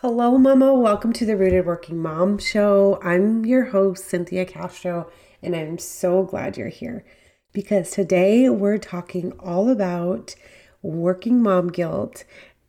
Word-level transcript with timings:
Hello, 0.00 0.38
Mama. 0.38 0.72
Welcome 0.74 1.12
to 1.14 1.26
the 1.26 1.36
Rooted 1.36 1.66
Working 1.66 1.98
Mom 1.98 2.38
Show. 2.38 3.00
I'm 3.02 3.44
your 3.44 3.64
host, 3.64 4.04
Cynthia 4.04 4.44
Castro, 4.44 5.10
and 5.42 5.56
I'm 5.56 5.76
so 5.76 6.22
glad 6.22 6.56
you're 6.56 6.68
here 6.68 7.04
because 7.52 7.90
today 7.90 8.48
we're 8.48 8.78
talking 8.78 9.32
all 9.40 9.68
about 9.68 10.36
working 10.82 11.42
mom 11.42 11.66
guilt 11.66 12.22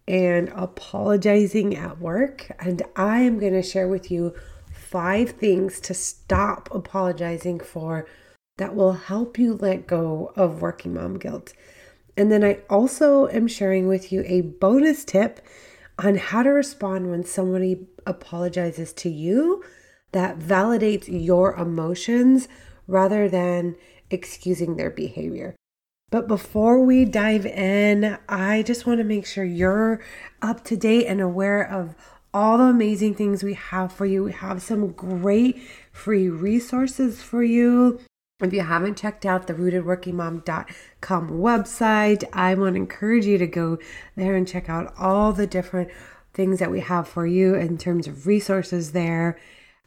and 0.07 0.49
apologizing 0.55 1.75
at 1.75 1.99
work. 1.99 2.47
And 2.57 2.81
I 2.95 3.19
am 3.19 3.37
going 3.37 3.53
to 3.53 3.61
share 3.61 3.87
with 3.87 4.09
you 4.09 4.33
five 4.73 5.29
things 5.29 5.79
to 5.81 5.93
stop 5.93 6.67
apologizing 6.73 7.59
for 7.59 8.07
that 8.57 8.73
will 8.73 8.93
help 8.93 9.37
you 9.37 9.53
let 9.53 9.85
go 9.85 10.33
of 10.35 10.63
working 10.63 10.95
mom 10.95 11.19
guilt. 11.19 11.53
And 12.17 12.31
then 12.31 12.43
I 12.43 12.61
also 12.71 13.27
am 13.27 13.47
sharing 13.47 13.87
with 13.87 14.11
you 14.11 14.23
a 14.25 14.41
bonus 14.41 15.05
tip 15.05 15.41
on 15.99 16.15
how 16.15 16.41
to 16.41 16.49
respond 16.49 17.11
when 17.11 17.23
somebody 17.23 17.85
apologizes 18.05 18.93
to 18.93 19.09
you 19.09 19.63
that 20.13 20.39
validates 20.39 21.05
your 21.07 21.53
emotions 21.55 22.47
rather 22.87 23.29
than 23.29 23.75
excusing 24.09 24.75
their 24.75 24.89
behavior. 24.89 25.55
But 26.09 26.27
before 26.27 26.83
we 26.83 27.05
dive 27.05 27.45
in, 27.45 28.17
I 28.27 28.63
just 28.63 28.87
want 28.87 28.97
to 28.99 29.03
make 29.03 29.27
sure 29.27 29.43
you're 29.43 30.01
up 30.41 30.63
to 30.65 30.77
date 30.77 31.05
and 31.05 31.21
aware 31.21 31.61
of 31.61 31.95
all 32.33 32.57
the 32.57 32.63
amazing 32.65 33.13
things 33.15 33.43
we 33.43 33.53
have 33.53 33.91
for 33.91 34.05
you. 34.05 34.23
We 34.23 34.31
have 34.31 34.61
some 34.61 34.91
great 34.93 35.61
free 35.91 36.29
resources 36.29 37.21
for 37.21 37.43
you. 37.43 37.99
If 38.41 38.53
you 38.53 38.61
haven't 38.61 38.97
checked 38.97 39.25
out 39.25 39.47
the 39.47 39.53
rootedworkingmom.com 39.53 41.29
website, 41.29 42.23
I 42.31 42.55
want 42.55 42.75
to 42.75 42.81
encourage 42.81 43.25
you 43.25 43.37
to 43.37 43.45
go 43.45 43.79
there 44.15 44.35
and 44.35 44.47
check 44.47 44.69
out 44.69 44.93
all 44.97 45.33
the 45.33 45.45
different 45.45 45.89
things 46.33 46.59
that 46.59 46.71
we 46.71 46.79
have 46.79 47.05
for 47.05 47.27
you 47.27 47.55
in 47.55 47.77
terms 47.77 48.07
of 48.07 48.25
resources 48.25 48.93
there. 48.93 49.37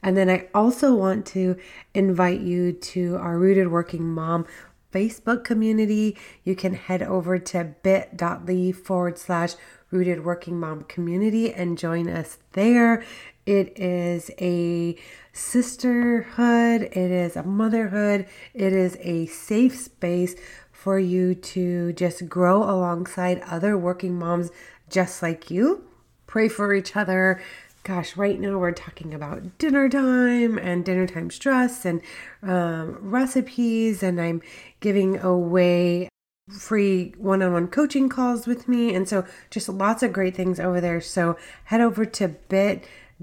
And 0.03 0.19
then 0.19 0.29
I 0.29 0.49
also 0.53 0.95
want 0.95 1.25
to 1.29 1.57
invite 1.95 2.41
you 2.41 2.75
to 2.75 3.17
our 3.17 3.39
Rooted 3.39 3.69
Working 3.69 4.05
Mom 4.05 4.45
Facebook 4.93 5.45
community. 5.45 6.19
You 6.45 6.55
can 6.55 6.75
head 6.75 7.03
over 7.03 7.39
to 7.39 7.75
bit.ly 7.83 8.73
forward 8.73 9.17
slash 9.17 9.55
Rooted 9.91 10.27
Working 10.27 10.61
Mom 10.61 10.83
community 10.85 11.55
and 11.55 11.79
join 11.79 12.07
us 12.07 12.39
there. 12.53 13.03
It 13.45 13.79
is 13.79 14.31
a 14.41 14.97
sisterhood, 15.33 16.83
it 16.83 16.97
is 16.97 17.37
a 17.37 17.43
motherhood, 17.43 18.27
it 18.55 18.73
is 18.73 18.97
a 19.01 19.27
safe 19.27 19.77
space 19.77 20.37
for 20.71 20.99
you 20.99 21.35
to 21.35 21.93
just 21.93 22.29
grow 22.29 22.63
alongside 22.63 23.41
other 23.47 23.77
working 23.77 24.19
moms 24.19 24.51
just 24.89 25.23
like 25.23 25.51
you. 25.51 25.85
Pray 26.27 26.49
for 26.49 26.73
each 26.73 26.97
other. 26.97 27.43
Gosh, 27.85 28.17
right 28.17 28.39
now 28.39 28.59
we're 28.59 28.71
talking 28.71 29.13
about 29.13 29.59
dinner 29.59 29.89
time 29.89 30.57
and 30.57 30.85
dinner 30.85 31.07
time 31.07 31.31
stress 31.31 31.85
and 31.85 32.01
um, 32.43 32.97
recipes, 33.01 34.05
and 34.05 34.21
I'm 34.21 34.41
giving 34.79 35.19
away 35.19 36.09
free 36.49 37.15
one 37.19 37.43
on 37.43 37.53
one 37.53 37.69
coaching 37.69 38.09
calls 38.09 38.47
with 38.47 38.69
me. 38.69 38.95
And 38.95 39.09
so, 39.09 39.25
just 39.51 39.69
lots 39.69 40.05
of 40.05 40.13
great 40.13 40.37
things 40.37 40.61
over 40.61 40.81
there. 40.81 41.01
So, 41.01 41.37
head 41.65 41.81
over 41.81 42.05
to 42.05 42.29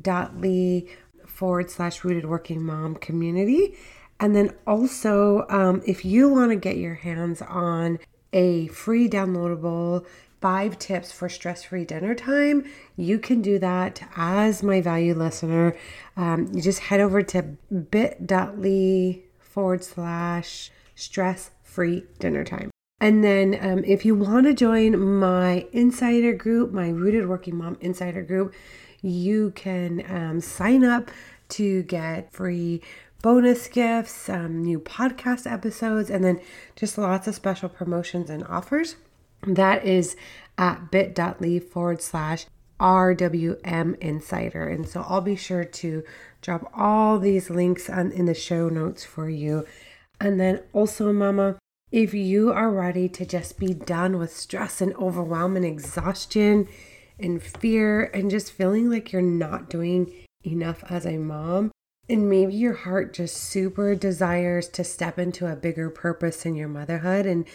bit.ly 0.01 0.85
forward 1.25 1.69
slash 1.69 2.03
rooted 2.03 2.25
working 2.25 2.63
mom 2.63 2.95
community. 2.95 3.77
And 4.19 4.35
then 4.35 4.53
also, 4.67 5.45
um, 5.49 5.81
if 5.85 6.03
you 6.03 6.27
want 6.27 6.51
to 6.51 6.57
get 6.57 6.77
your 6.77 6.95
hands 6.95 7.41
on 7.41 7.99
a 8.33 8.67
free 8.67 9.09
downloadable 9.09 10.05
five 10.41 10.77
tips 10.79 11.11
for 11.11 11.29
stress 11.29 11.63
free 11.63 11.85
dinner 11.85 12.15
time, 12.15 12.65
you 12.95 13.19
can 13.19 13.41
do 13.41 13.59
that 13.59 14.01
as 14.15 14.63
my 14.63 14.81
value 14.81 15.13
listener. 15.13 15.75
Um, 16.15 16.49
you 16.53 16.61
just 16.61 16.79
head 16.79 16.99
over 16.99 17.21
to 17.23 17.41
bit.ly 17.91 19.21
forward 19.39 19.83
slash 19.83 20.71
stress 20.95 21.51
free 21.63 22.05
dinner 22.19 22.43
time. 22.43 22.71
And 23.01 23.23
then, 23.23 23.57
um, 23.61 23.83
if 23.85 24.03
you 24.03 24.13
want 24.13 24.45
to 24.45 24.53
join 24.53 24.99
my 24.99 25.65
insider 25.71 26.33
group, 26.33 26.73
my 26.73 26.89
Rooted 26.89 27.27
Working 27.27 27.55
Mom 27.55 27.77
insider 27.79 28.21
group, 28.21 28.53
you 29.01 29.51
can 29.51 30.03
um, 30.09 30.41
sign 30.41 30.83
up 30.83 31.11
to 31.49 31.83
get 31.83 32.31
free 32.31 32.81
bonus 33.21 33.67
gifts, 33.67 34.29
um, 34.29 34.63
new 34.63 34.79
podcast 34.79 35.49
episodes, 35.51 36.09
and 36.09 36.23
then 36.23 36.39
just 36.75 36.97
lots 36.97 37.27
of 37.27 37.35
special 37.35 37.69
promotions 37.69 38.29
and 38.29 38.45
offers. 38.45 38.95
That 39.45 39.85
is 39.85 40.15
at 40.57 40.91
bit.ly 40.91 41.59
forward 41.59 42.01
slash 42.01 42.45
RWM 42.79 43.97
Insider. 43.99 44.67
And 44.67 44.87
so 44.87 45.05
I'll 45.07 45.21
be 45.21 45.35
sure 45.35 45.65
to 45.65 46.03
drop 46.41 46.71
all 46.73 47.19
these 47.19 47.49
links 47.49 47.89
on, 47.89 48.11
in 48.11 48.25
the 48.25 48.33
show 48.33 48.69
notes 48.69 49.03
for 49.03 49.29
you. 49.29 49.65
And 50.19 50.39
then 50.39 50.61
also, 50.73 51.11
Mama, 51.11 51.57
if 51.91 52.13
you 52.13 52.51
are 52.51 52.71
ready 52.71 53.09
to 53.09 53.25
just 53.25 53.59
be 53.59 53.73
done 53.73 54.17
with 54.17 54.35
stress 54.35 54.79
and 54.81 54.93
overwhelm 54.95 55.55
and 55.55 55.65
exhaustion 55.65 56.67
and 57.19 57.41
fear 57.41 58.05
and 58.13 58.31
just 58.31 58.51
feeling 58.51 58.89
like 58.89 59.11
you're 59.11 59.21
not 59.21 59.69
doing 59.69 60.11
enough 60.45 60.83
as 60.89 61.05
a 61.05 61.17
mom. 61.17 61.71
And 62.07 62.29
maybe 62.29 62.55
your 62.55 62.73
heart 62.73 63.13
just 63.13 63.37
super 63.37 63.93
desires 63.93 64.67
to 64.69 64.83
step 64.83 65.19
into 65.19 65.51
a 65.51 65.55
bigger 65.55 65.89
purpose 65.89 66.45
in 66.45 66.55
your 66.55 66.67
motherhood 66.67 67.25
and 67.25 67.45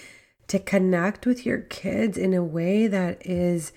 to 0.47 0.58
connect 0.58 1.26
with 1.26 1.44
your 1.44 1.58
kids 1.58 2.16
in 2.16 2.34
a 2.34 2.44
way 2.44 2.86
that 2.86 3.25
is 3.26 3.72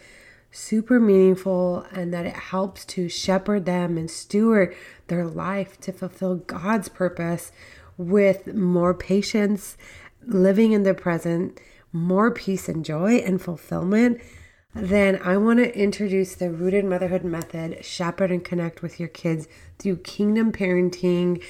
super 0.51 0.99
meaningful 0.99 1.85
and 1.91 2.13
that 2.13 2.25
it 2.25 2.35
helps 2.35 2.85
to 2.85 3.09
shepherd 3.09 3.65
them 3.65 3.97
and 3.97 4.09
steward 4.11 4.75
their 5.07 5.25
life 5.25 5.79
to 5.81 5.91
fulfill 5.91 6.35
God's 6.35 6.89
purpose 6.89 7.51
with 7.97 8.53
more 8.53 8.93
patience, 8.93 9.77
living 10.25 10.73
in 10.73 10.83
the 10.83 10.93
present, 10.93 11.59
more 11.91 12.31
peace 12.31 12.69
and 12.69 12.85
joy 12.85 13.15
and 13.17 13.41
fulfillment 13.41 14.21
then 14.79 15.19
I 15.23 15.37
want 15.37 15.59
to 15.59 15.77
introduce 15.77 16.35
the 16.35 16.49
Rooted 16.49 16.85
Motherhood 16.85 17.23
Method, 17.23 17.83
Shepherd 17.83 18.31
and 18.31 18.43
Connect 18.43 18.81
with 18.81 18.99
Your 18.99 19.09
Kids 19.09 19.47
through 19.79 19.97
Kingdom 19.97 20.51
Parenting 20.51 21.41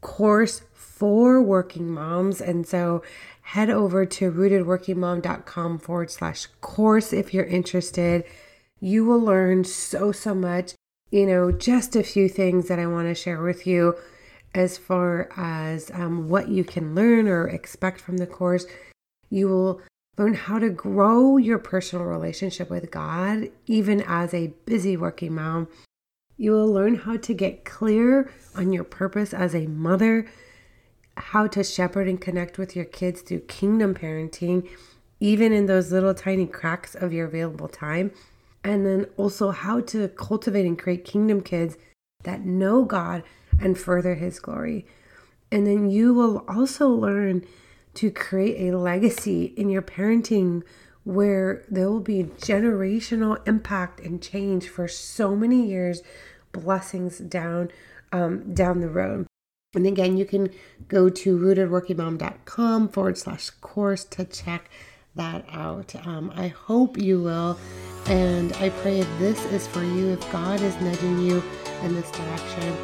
course 0.00 0.62
for 0.72 1.42
working 1.42 1.90
moms. 1.90 2.40
And 2.40 2.66
so 2.66 3.02
head 3.42 3.70
over 3.70 4.06
to 4.06 4.30
rootedworkingmom.com 4.30 5.78
forward 5.78 6.10
slash 6.10 6.46
course 6.60 7.12
if 7.12 7.34
you're 7.34 7.44
interested. 7.44 8.24
You 8.80 9.04
will 9.04 9.20
learn 9.20 9.64
so, 9.64 10.12
so 10.12 10.34
much. 10.34 10.72
You 11.10 11.26
know, 11.26 11.52
just 11.52 11.94
a 11.94 12.02
few 12.02 12.28
things 12.28 12.68
that 12.68 12.78
I 12.78 12.86
want 12.86 13.08
to 13.08 13.14
share 13.14 13.42
with 13.42 13.66
you 13.66 13.96
as 14.54 14.78
far 14.78 15.28
as 15.36 15.90
um, 15.92 16.28
what 16.28 16.48
you 16.48 16.64
can 16.64 16.94
learn 16.94 17.28
or 17.28 17.48
expect 17.48 18.00
from 18.00 18.18
the 18.18 18.26
course. 18.26 18.66
You 19.30 19.48
will 19.48 19.80
Learn 20.18 20.34
how 20.34 20.58
to 20.58 20.68
grow 20.68 21.38
your 21.38 21.58
personal 21.58 22.04
relationship 22.04 22.68
with 22.68 22.90
God, 22.90 23.48
even 23.66 24.02
as 24.02 24.34
a 24.34 24.52
busy 24.66 24.94
working 24.94 25.34
mom. 25.34 25.68
You 26.36 26.52
will 26.52 26.70
learn 26.70 26.96
how 26.96 27.16
to 27.16 27.32
get 27.32 27.64
clear 27.64 28.30
on 28.54 28.74
your 28.74 28.84
purpose 28.84 29.32
as 29.32 29.54
a 29.54 29.66
mother, 29.66 30.26
how 31.16 31.46
to 31.46 31.64
shepherd 31.64 32.08
and 32.08 32.20
connect 32.20 32.58
with 32.58 32.76
your 32.76 32.84
kids 32.84 33.22
through 33.22 33.40
kingdom 33.40 33.94
parenting, 33.94 34.68
even 35.18 35.50
in 35.50 35.64
those 35.64 35.90
little 35.92 36.14
tiny 36.14 36.46
cracks 36.46 36.94
of 36.94 37.14
your 37.14 37.26
available 37.26 37.68
time. 37.68 38.10
And 38.62 38.84
then 38.84 39.06
also 39.16 39.50
how 39.50 39.80
to 39.80 40.08
cultivate 40.08 40.66
and 40.66 40.78
create 40.78 41.06
kingdom 41.06 41.40
kids 41.40 41.78
that 42.24 42.44
know 42.44 42.84
God 42.84 43.22
and 43.58 43.78
further 43.78 44.16
His 44.16 44.38
glory. 44.40 44.84
And 45.50 45.66
then 45.66 45.90
you 45.90 46.12
will 46.12 46.44
also 46.48 46.88
learn 46.88 47.46
to 47.94 48.10
create 48.10 48.68
a 48.68 48.76
legacy 48.76 49.46
in 49.56 49.68
your 49.68 49.82
parenting 49.82 50.62
where 51.04 51.64
there 51.68 51.90
will 51.90 52.00
be 52.00 52.24
generational 52.24 53.46
impact 53.46 54.00
and 54.00 54.22
change 54.22 54.68
for 54.68 54.86
so 54.86 55.34
many 55.34 55.66
years, 55.66 56.02
blessings 56.52 57.18
down 57.18 57.70
um, 58.12 58.52
down 58.52 58.80
the 58.80 58.88
road. 58.88 59.26
And 59.74 59.86
again, 59.86 60.18
you 60.18 60.26
can 60.26 60.50
go 60.86 61.08
to 61.08 61.38
rootedworkingmom.com 61.38 62.88
forward 62.90 63.16
slash 63.16 63.48
course 63.48 64.04
to 64.04 64.24
check 64.26 64.70
that 65.14 65.46
out. 65.50 65.94
Um, 66.06 66.30
I 66.34 66.48
hope 66.48 66.98
you 66.98 67.22
will. 67.22 67.58
And 68.06 68.52
I 68.54 68.68
pray 68.68 69.00
if 69.00 69.18
this 69.18 69.42
is 69.46 69.66
for 69.66 69.82
you, 69.82 70.10
if 70.10 70.32
God 70.32 70.60
is 70.60 70.74
nudging 70.80 71.20
you 71.20 71.42
in 71.82 71.94
this 71.94 72.10
direction, 72.10 72.76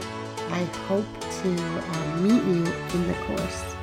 I 0.51 0.65
hope 0.87 1.21
to 1.21 1.49
um, 1.49 2.23
meet 2.23 2.43
you 2.45 2.73
in 2.95 3.09
the 3.09 3.15
course. 3.27 3.78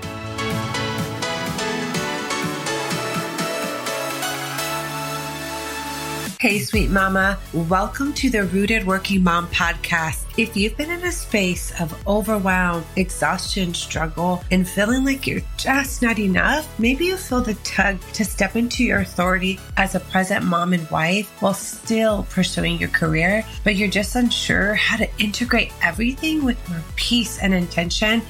Hey, 6.38 6.60
sweet 6.60 6.90
mama. 6.90 7.40
Welcome 7.54 8.12
to 8.16 8.30
the 8.30 8.44
Rooted 8.44 8.86
Working 8.86 9.24
Mom 9.24 9.48
podcast. 9.48 10.26
If 10.38 10.58
you've 10.58 10.76
been 10.76 10.92
in 10.92 11.06
a 11.06 11.12
space 11.12 11.72
of 11.80 11.96
overwhelm, 12.06 12.84
exhaustion, 12.98 13.74
struggle, 13.74 14.44
and 14.52 14.68
feeling 14.68 15.06
like 15.06 15.26
you're 15.26 15.42
just 15.56 16.02
not 16.02 16.20
enough, 16.20 16.68
maybe 16.78 17.06
you 17.06 17.16
feel 17.16 17.40
the 17.40 17.54
tug 17.64 18.00
to 18.14 18.26
step 18.26 18.58
into 18.58 18.84
your 18.84 19.00
authority 19.00 19.62
as 19.78 19.96
a 19.96 20.02
present 20.02 20.44
mom 20.44 20.74
and 20.74 20.90
wife 20.92 21.30
while 21.42 21.54
still 21.54 22.28
pursuing 22.30 22.80
your 22.80 22.90
career, 22.90 23.46
but 23.64 23.78
you're 23.78 23.88
just 23.88 24.18
unsure 24.18 24.74
how 24.74 24.98
to 24.98 25.08
integrate 25.18 25.72
everything 25.82 26.44
with 26.44 26.70
more 26.70 26.84
peace 26.98 27.40
and 27.40 27.54
intention 27.54 28.22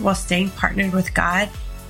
while 0.00 0.14
staying 0.14 0.50
partnered 0.50 0.92
with 0.92 1.14
God 1.14 1.48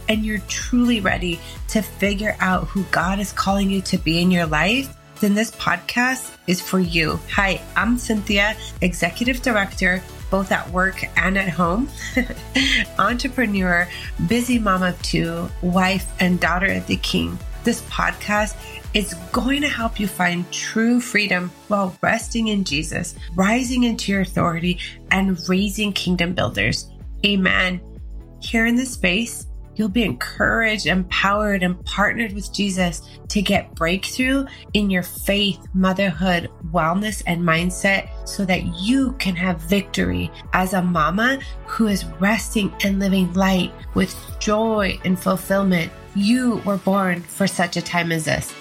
and 0.09 0.25
you're 0.25 0.39
truly 0.49 1.01
ready 1.01 1.41
to 1.69 1.83
figure 1.83 2.37
out 2.39 2.69
who 2.69 2.85
God 2.93 3.19
is 3.19 3.33
calling 3.33 3.71
you 3.71 3.81
to 3.83 3.99
be 3.99 4.21
in 4.21 4.31
your 4.31 4.47
life, 4.47 4.95
then 5.21 5.35
this 5.35 5.51
podcast 5.53 6.37
is 6.47 6.61
for 6.61 6.79
you. 6.79 7.19
Hi, 7.33 7.61
I'm 7.77 7.99
Cynthia, 7.99 8.57
Executive 8.81 9.43
Director, 9.43 10.03
both 10.31 10.53
at 10.53 10.69
work 10.71 11.05
and 11.17 11.39
at 11.39 11.49
home, 11.49 11.89
entrepreneur, 12.99 13.89
busy 14.27 14.59
mom 14.59 14.83
of 14.83 15.01
two, 15.03 15.49
wife, 15.63 16.13
and 16.21 16.41
daughter 16.41 16.73
of 16.73 16.87
the 16.87 16.97
King. 16.97 17.39
This 17.63 17.83
podcast 17.83 18.57
is 18.93 19.15
going 19.33 19.63
to 19.63 19.69
help 19.69 19.99
you 19.99 20.07
find 20.07 20.51
true 20.53 21.01
freedom 21.01 21.51
while 21.69 21.97
resting 22.01 22.49
in 22.49 22.65
Jesus, 22.65 23.15
rising 23.35 23.85
into 23.85 24.13
your 24.13 24.21
authority, 24.21 24.79
and 25.11 25.39
raising 25.49 25.93
kingdom 25.93 26.35
builders. 26.35 26.91
Amen. 27.25 27.81
Here 28.41 28.67
in 28.67 28.77
this 28.77 28.93
space, 28.93 29.47
You'll 29.77 29.89
be 29.89 30.05
encouraged, 30.05 30.87
empowered, 30.87 31.63
and 31.63 31.85
partnered 31.85 32.33
with 32.33 32.53
Jesus 32.53 33.03
to 33.29 33.43
get 33.43 33.75
breakthrough 33.75 34.47
in 34.73 34.91
your 34.91 35.03
faith, 35.03 35.59
motherhood, 35.75 36.51
wellness, 36.71 37.23
and 37.27 37.43
mindset 37.43 38.09
so 38.29 38.45
that 38.45 38.65
you 38.81 39.13
can 39.15 39.35
have 39.37 39.61
victory 39.63 40.31
as 40.53 40.75
a 40.75 40.83
mama 40.83 41.41
who 41.67 41.89
is 41.89 42.05
resting 42.21 42.73
and 42.85 42.99
living 43.01 43.33
light 43.35 43.73
with 43.95 44.15
joy 44.39 44.99
and 45.05 45.19
fulfillment. 45.19 45.91
You 46.15 46.63
were 46.65 46.77
born 46.77 47.23
for 47.23 47.47
such 47.47 47.77
a 47.77 47.83
time 47.83 48.13
as 48.13 48.27
this. 48.27 48.55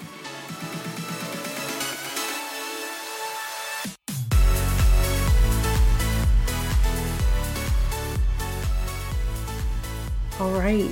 All 10.40 10.50
right, 10.50 10.90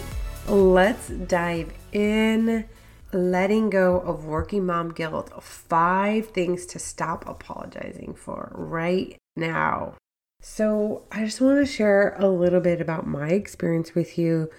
let's 0.49 1.09
dive 1.09 1.73
in. 1.93 2.65
Letting 3.13 3.69
go 3.69 4.01
of 4.01 4.25
working 4.25 4.65
mom 4.65 4.93
guilt. 4.93 5.31
Five 5.43 6.29
things 6.29 6.65
to 6.67 6.79
stop 6.79 7.27
apologizing 7.29 8.15
for 8.15 8.51
right 8.55 9.17
now. 9.37 9.97
So, 10.41 11.05
I 11.13 11.25
just 11.25 11.41
want 11.41 11.59
to 11.59 11.71
share 11.71 12.17
a 12.19 12.27
little 12.27 12.61
bit 12.61 12.81
about 12.81 13.07
my 13.07 13.29
experience 13.29 13.95
with 13.95 14.19
you 14.19 14.51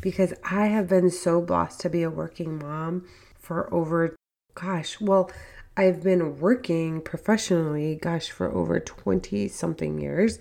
because 0.00 0.34
I 0.44 0.66
have 0.66 0.88
been 0.88 1.10
so 1.10 1.40
blessed 1.40 1.80
to 1.80 1.90
be 1.90 2.02
a 2.02 2.10
working 2.10 2.58
mom 2.58 3.06
for 3.38 3.72
over, 3.72 4.14
gosh, 4.54 5.00
well, 5.00 5.30
I've 5.76 6.02
been 6.02 6.38
working 6.38 7.00
professionally, 7.00 7.96
gosh, 7.96 8.30
for 8.30 8.52
over 8.52 8.78
20 8.78 9.48
something 9.48 9.98
years 9.98 10.38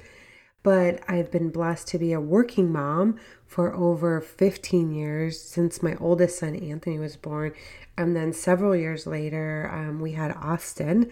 but 0.64 1.02
I've 1.08 1.30
been 1.30 1.50
blessed 1.50 1.90
to 1.90 2.00
be 2.00 2.14
a 2.14 2.22
working 2.22 2.72
mom 2.72 3.20
for 3.46 3.74
over 3.76 4.20
15 4.22 4.94
years 4.94 5.40
since 5.40 5.84
my 5.84 5.96
oldest 6.00 6.40
son 6.40 6.56
Anthony 6.56 6.98
was 6.98 7.18
born. 7.18 7.54
And 7.98 8.16
then 8.16 8.34
several 8.34 8.76
years 8.76 9.06
later, 9.06 9.70
um, 9.72 10.00
we 10.00 10.14
had 10.14 10.32
Austin. 10.32 11.12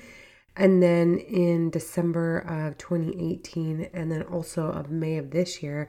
And 0.55 0.81
then 0.81 1.17
in 1.19 1.69
December 1.69 2.39
of 2.39 2.77
2018, 2.77 3.89
and 3.93 4.11
then 4.11 4.23
also 4.23 4.67
of 4.67 4.89
May 4.89 5.17
of 5.17 5.31
this 5.31 5.61
year, 5.61 5.87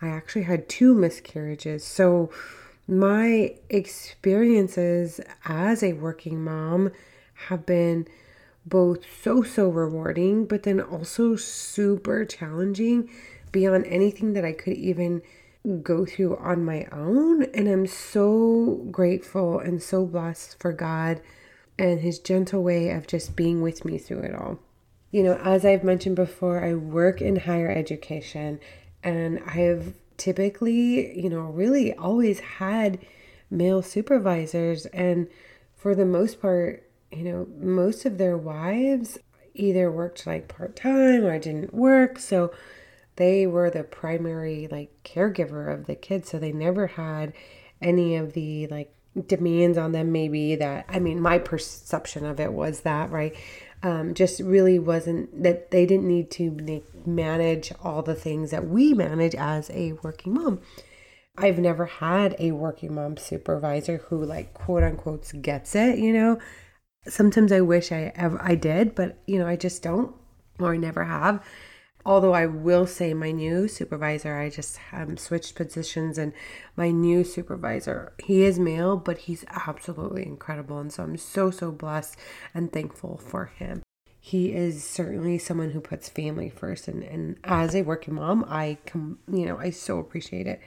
I 0.00 0.08
actually 0.08 0.42
had 0.42 0.68
two 0.68 0.94
miscarriages. 0.94 1.84
So 1.84 2.30
my 2.88 3.54
experiences 3.70 5.20
as 5.44 5.82
a 5.82 5.92
working 5.92 6.42
mom 6.42 6.90
have 7.48 7.64
been 7.64 8.06
both 8.64 9.00
so, 9.22 9.42
so 9.42 9.68
rewarding, 9.68 10.46
but 10.46 10.62
then 10.62 10.80
also 10.80 11.36
super 11.36 12.24
challenging 12.24 13.10
beyond 13.50 13.84
anything 13.86 14.32
that 14.32 14.44
I 14.44 14.52
could 14.52 14.74
even 14.74 15.22
go 15.82 16.04
through 16.04 16.36
on 16.38 16.64
my 16.64 16.86
own. 16.92 17.44
And 17.54 17.68
I'm 17.68 17.86
so 17.86 18.86
grateful 18.90 19.58
and 19.58 19.82
so 19.82 20.06
blessed 20.06 20.58
for 20.58 20.72
God 20.72 21.20
and 21.78 22.00
His 22.00 22.18
gentle 22.18 22.62
way 22.62 22.90
of 22.90 23.06
just 23.06 23.36
being 23.36 23.62
with 23.62 23.84
me 23.84 23.98
through 23.98 24.20
it 24.20 24.34
all. 24.34 24.58
You 25.10 25.22
know, 25.22 25.34
as 25.36 25.64
I've 25.64 25.84
mentioned 25.84 26.16
before, 26.16 26.64
I 26.64 26.74
work 26.74 27.20
in 27.20 27.36
higher 27.36 27.70
education 27.70 28.60
and 29.02 29.40
I've 29.46 29.94
typically, 30.16 31.18
you 31.20 31.28
know, 31.28 31.40
really 31.40 31.92
always 31.94 32.40
had 32.40 32.98
male 33.50 33.82
supervisors. 33.82 34.86
And 34.86 35.28
for 35.76 35.94
the 35.94 36.06
most 36.06 36.40
part, 36.40 36.88
you 37.12 37.24
know, 37.24 37.46
most 37.58 38.04
of 38.04 38.18
their 38.18 38.36
wives 38.36 39.18
either 39.54 39.90
worked 39.90 40.26
like 40.26 40.48
part 40.48 40.76
time 40.76 41.24
or 41.24 41.38
didn't 41.38 41.74
work. 41.74 42.18
So 42.18 42.52
they 43.16 43.46
were 43.46 43.70
the 43.70 43.84
primary 43.84 44.68
like 44.70 44.90
caregiver 45.04 45.72
of 45.72 45.86
the 45.86 45.94
kids. 45.94 46.30
So 46.30 46.38
they 46.38 46.52
never 46.52 46.86
had 46.86 47.32
any 47.80 48.16
of 48.16 48.32
the 48.32 48.66
like 48.68 48.94
demands 49.26 49.76
on 49.76 49.92
them, 49.92 50.12
maybe 50.12 50.56
that, 50.56 50.86
I 50.88 50.98
mean, 50.98 51.20
my 51.20 51.38
perception 51.38 52.24
of 52.24 52.40
it 52.40 52.52
was 52.52 52.80
that, 52.80 53.10
right? 53.10 53.36
Um, 53.82 54.14
just 54.14 54.40
really 54.40 54.78
wasn't 54.78 55.42
that 55.42 55.70
they 55.70 55.86
didn't 55.86 56.06
need 56.06 56.30
to 56.32 56.82
manage 57.04 57.72
all 57.82 58.02
the 58.02 58.14
things 58.14 58.52
that 58.52 58.66
we 58.66 58.94
manage 58.94 59.34
as 59.34 59.70
a 59.70 59.92
working 60.02 60.34
mom. 60.34 60.60
I've 61.36 61.58
never 61.58 61.86
had 61.86 62.36
a 62.38 62.52
working 62.52 62.94
mom 62.94 63.16
supervisor 63.16 63.98
who, 64.08 64.24
like, 64.24 64.54
quote 64.54 64.82
unquote, 64.82 65.30
gets 65.42 65.74
it, 65.74 65.98
you 65.98 66.12
know, 66.12 66.38
Sometimes 67.06 67.52
I 67.52 67.60
wish 67.60 67.90
I 67.92 68.12
ever 68.14 68.40
I 68.42 68.54
did, 68.54 68.94
but 68.94 69.18
you 69.26 69.38
know, 69.38 69.46
I 69.46 69.56
just 69.56 69.82
don't 69.82 70.14
or 70.58 70.74
I 70.74 70.76
never 70.76 71.04
have. 71.04 71.44
Although 72.04 72.34
I 72.34 72.46
will 72.46 72.86
say 72.86 73.14
my 73.14 73.30
new 73.30 73.68
supervisor, 73.68 74.36
I 74.36 74.50
just 74.50 74.78
um, 74.92 75.16
switched 75.16 75.54
positions 75.54 76.18
and 76.18 76.32
my 76.74 76.90
new 76.90 77.22
supervisor, 77.22 78.12
he 78.24 78.42
is 78.42 78.58
male, 78.58 78.96
but 78.96 79.18
he's 79.18 79.44
absolutely 79.50 80.26
incredible. 80.26 80.78
And 80.78 80.92
so 80.92 81.04
I'm 81.04 81.16
so, 81.16 81.52
so 81.52 81.70
blessed 81.70 82.16
and 82.54 82.72
thankful 82.72 83.18
for 83.18 83.46
him. 83.46 83.82
He 84.18 84.52
is 84.52 84.84
certainly 84.84 85.38
someone 85.38 85.70
who 85.70 85.80
puts 85.80 86.08
family 86.08 86.50
first. 86.50 86.88
And, 86.88 87.04
and 87.04 87.36
as 87.44 87.74
a 87.74 87.82
working 87.82 88.14
mom, 88.14 88.44
I 88.48 88.78
come, 88.84 89.18
you 89.30 89.46
know, 89.46 89.58
I 89.58 89.70
so 89.70 89.98
appreciate 89.98 90.48
it. 90.48 90.60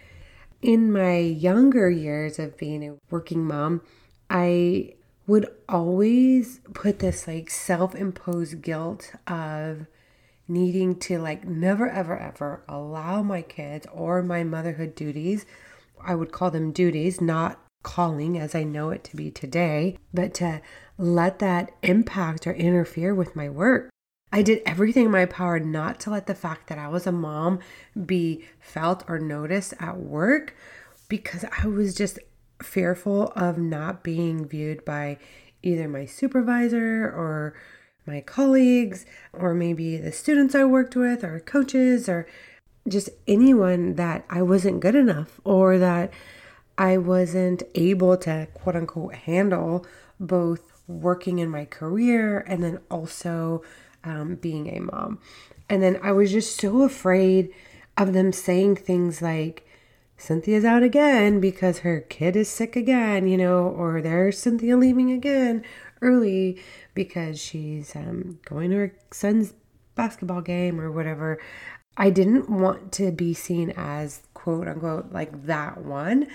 In 0.62 0.92
my 0.92 1.18
younger 1.18 1.90
years 1.90 2.40
of 2.40 2.58
being 2.58 2.88
a 2.88 2.96
working 3.10 3.46
mom, 3.46 3.82
I 4.30 4.96
would 5.28 5.48
always 5.68 6.60
put 6.74 7.00
this 7.00 7.28
like 7.28 7.50
self 7.50 7.96
imposed 7.96 8.62
guilt 8.62 9.14
of 9.28 9.88
needing 10.48 10.96
to 10.96 11.18
like 11.18 11.46
never 11.46 11.90
ever 11.90 12.18
ever 12.18 12.64
allow 12.68 13.24
my 13.24 13.42
kids 13.42 13.88
or 13.92 14.22
my 14.22 14.44
motherhood 14.44 14.94
duties 14.94 15.46
I 16.04 16.14
would 16.14 16.32
call 16.32 16.52
them 16.52 16.72
duties 16.72 17.20
not 17.20 17.60
calling 17.82 18.38
as 18.38 18.54
I 18.56 18.64
know 18.64 18.90
it 18.90 19.04
to 19.06 19.16
be 19.16 19.32
today 19.32 19.98
but 20.14 20.34
to 20.36 20.62
let 20.98 21.40
that 21.40 21.72
impact 21.82 22.48
or 22.48 22.54
interfere 22.54 23.14
with 23.14 23.36
my 23.36 23.50
work. 23.50 23.90
I 24.32 24.42
did 24.42 24.62
everything 24.66 25.06
in 25.06 25.12
my 25.12 25.26
power 25.26 25.60
not 25.60 26.00
to 26.02 26.10
let 26.10 26.28
the 26.28 26.36
fact 26.36 26.68
that 26.68 26.78
I 26.78 26.88
was 26.88 27.08
a 27.08 27.12
mom 27.12 27.60
be 28.06 28.46
felt 28.60 29.04
or 29.08 29.20
noticed 29.20 29.74
at 29.80 29.98
work 29.98 30.56
because 31.08 31.46
I 31.58 31.68
was 31.68 31.96
just 31.96 32.20
fearful 32.62 33.32
of 33.36 33.58
not 33.58 34.04
being 34.04 34.48
viewed 34.48 34.86
by 34.86 35.18
either 35.62 35.88
my 35.88 36.06
supervisor 36.06 37.06
or 37.06 37.56
my 38.06 38.22
colleagues, 38.22 39.06
or 39.34 39.54
maybe 39.54 39.98
the 39.98 40.12
students 40.12 40.54
I 40.54 40.64
worked 40.64 40.96
with, 40.96 41.24
or 41.24 41.40
coaches, 41.40 42.08
or 42.08 42.28
just 42.88 43.10
anyone 43.28 43.96
that 43.96 44.26
I 44.30 44.42
wasn't 44.42 44.80
good 44.80 44.96
enough 44.96 45.40
or 45.44 45.78
that 45.80 46.14
I 46.78 46.98
wasn't 46.98 47.64
able 47.74 48.18
to 48.18 48.48
quote 48.54 48.76
unquote 48.76 49.16
handle 49.16 49.86
both 50.20 50.72
working 50.88 51.40
in 51.40 51.50
my 51.50 51.66
career 51.66 52.40
and 52.48 52.64
then 52.64 52.80
also 52.92 53.64
um, 54.04 54.36
being 54.36 54.68
a 54.68 54.80
mom. 54.80 55.20
And 55.70 55.82
then 55.82 56.00
I 56.04 56.12
was 56.12 56.32
just 56.32 56.60
so 56.60 56.84
afraid 56.84 57.52
of 57.98 58.14
them 58.14 58.32
saying 58.32 58.76
things 58.76 59.22
like, 59.22 59.66
Cynthia's 60.18 60.66
out 60.66 60.84
again 60.84 61.40
because 61.40 61.80
her 61.80 62.02
kid 62.02 62.36
is 62.36 62.50
sick 62.50 62.76
again, 62.76 63.28
you 63.28 63.38
know, 63.38 63.68
or 63.68 64.02
there's 64.02 64.40
Cynthia 64.40 64.78
leaving 64.78 65.12
again 65.12 65.64
early 66.02 66.62
because 66.94 67.40
she's 67.40 67.96
um, 67.96 68.40
going 68.46 68.72
to 68.72 68.78
her 68.78 68.96
son's 69.12 69.54
basketball 69.96 70.42
game 70.42 70.80
or 70.80 70.92
whatever. 70.92 71.40
I 71.98 72.10
didn't 72.10 72.50
want 72.50 72.92
to 72.94 73.12
be 73.12 73.34
seen 73.34 73.72
as 73.76 74.24
quote 74.34 74.68
unquote 74.68 75.12
like 75.12 75.46
that 75.46 75.84
one. 75.84 76.28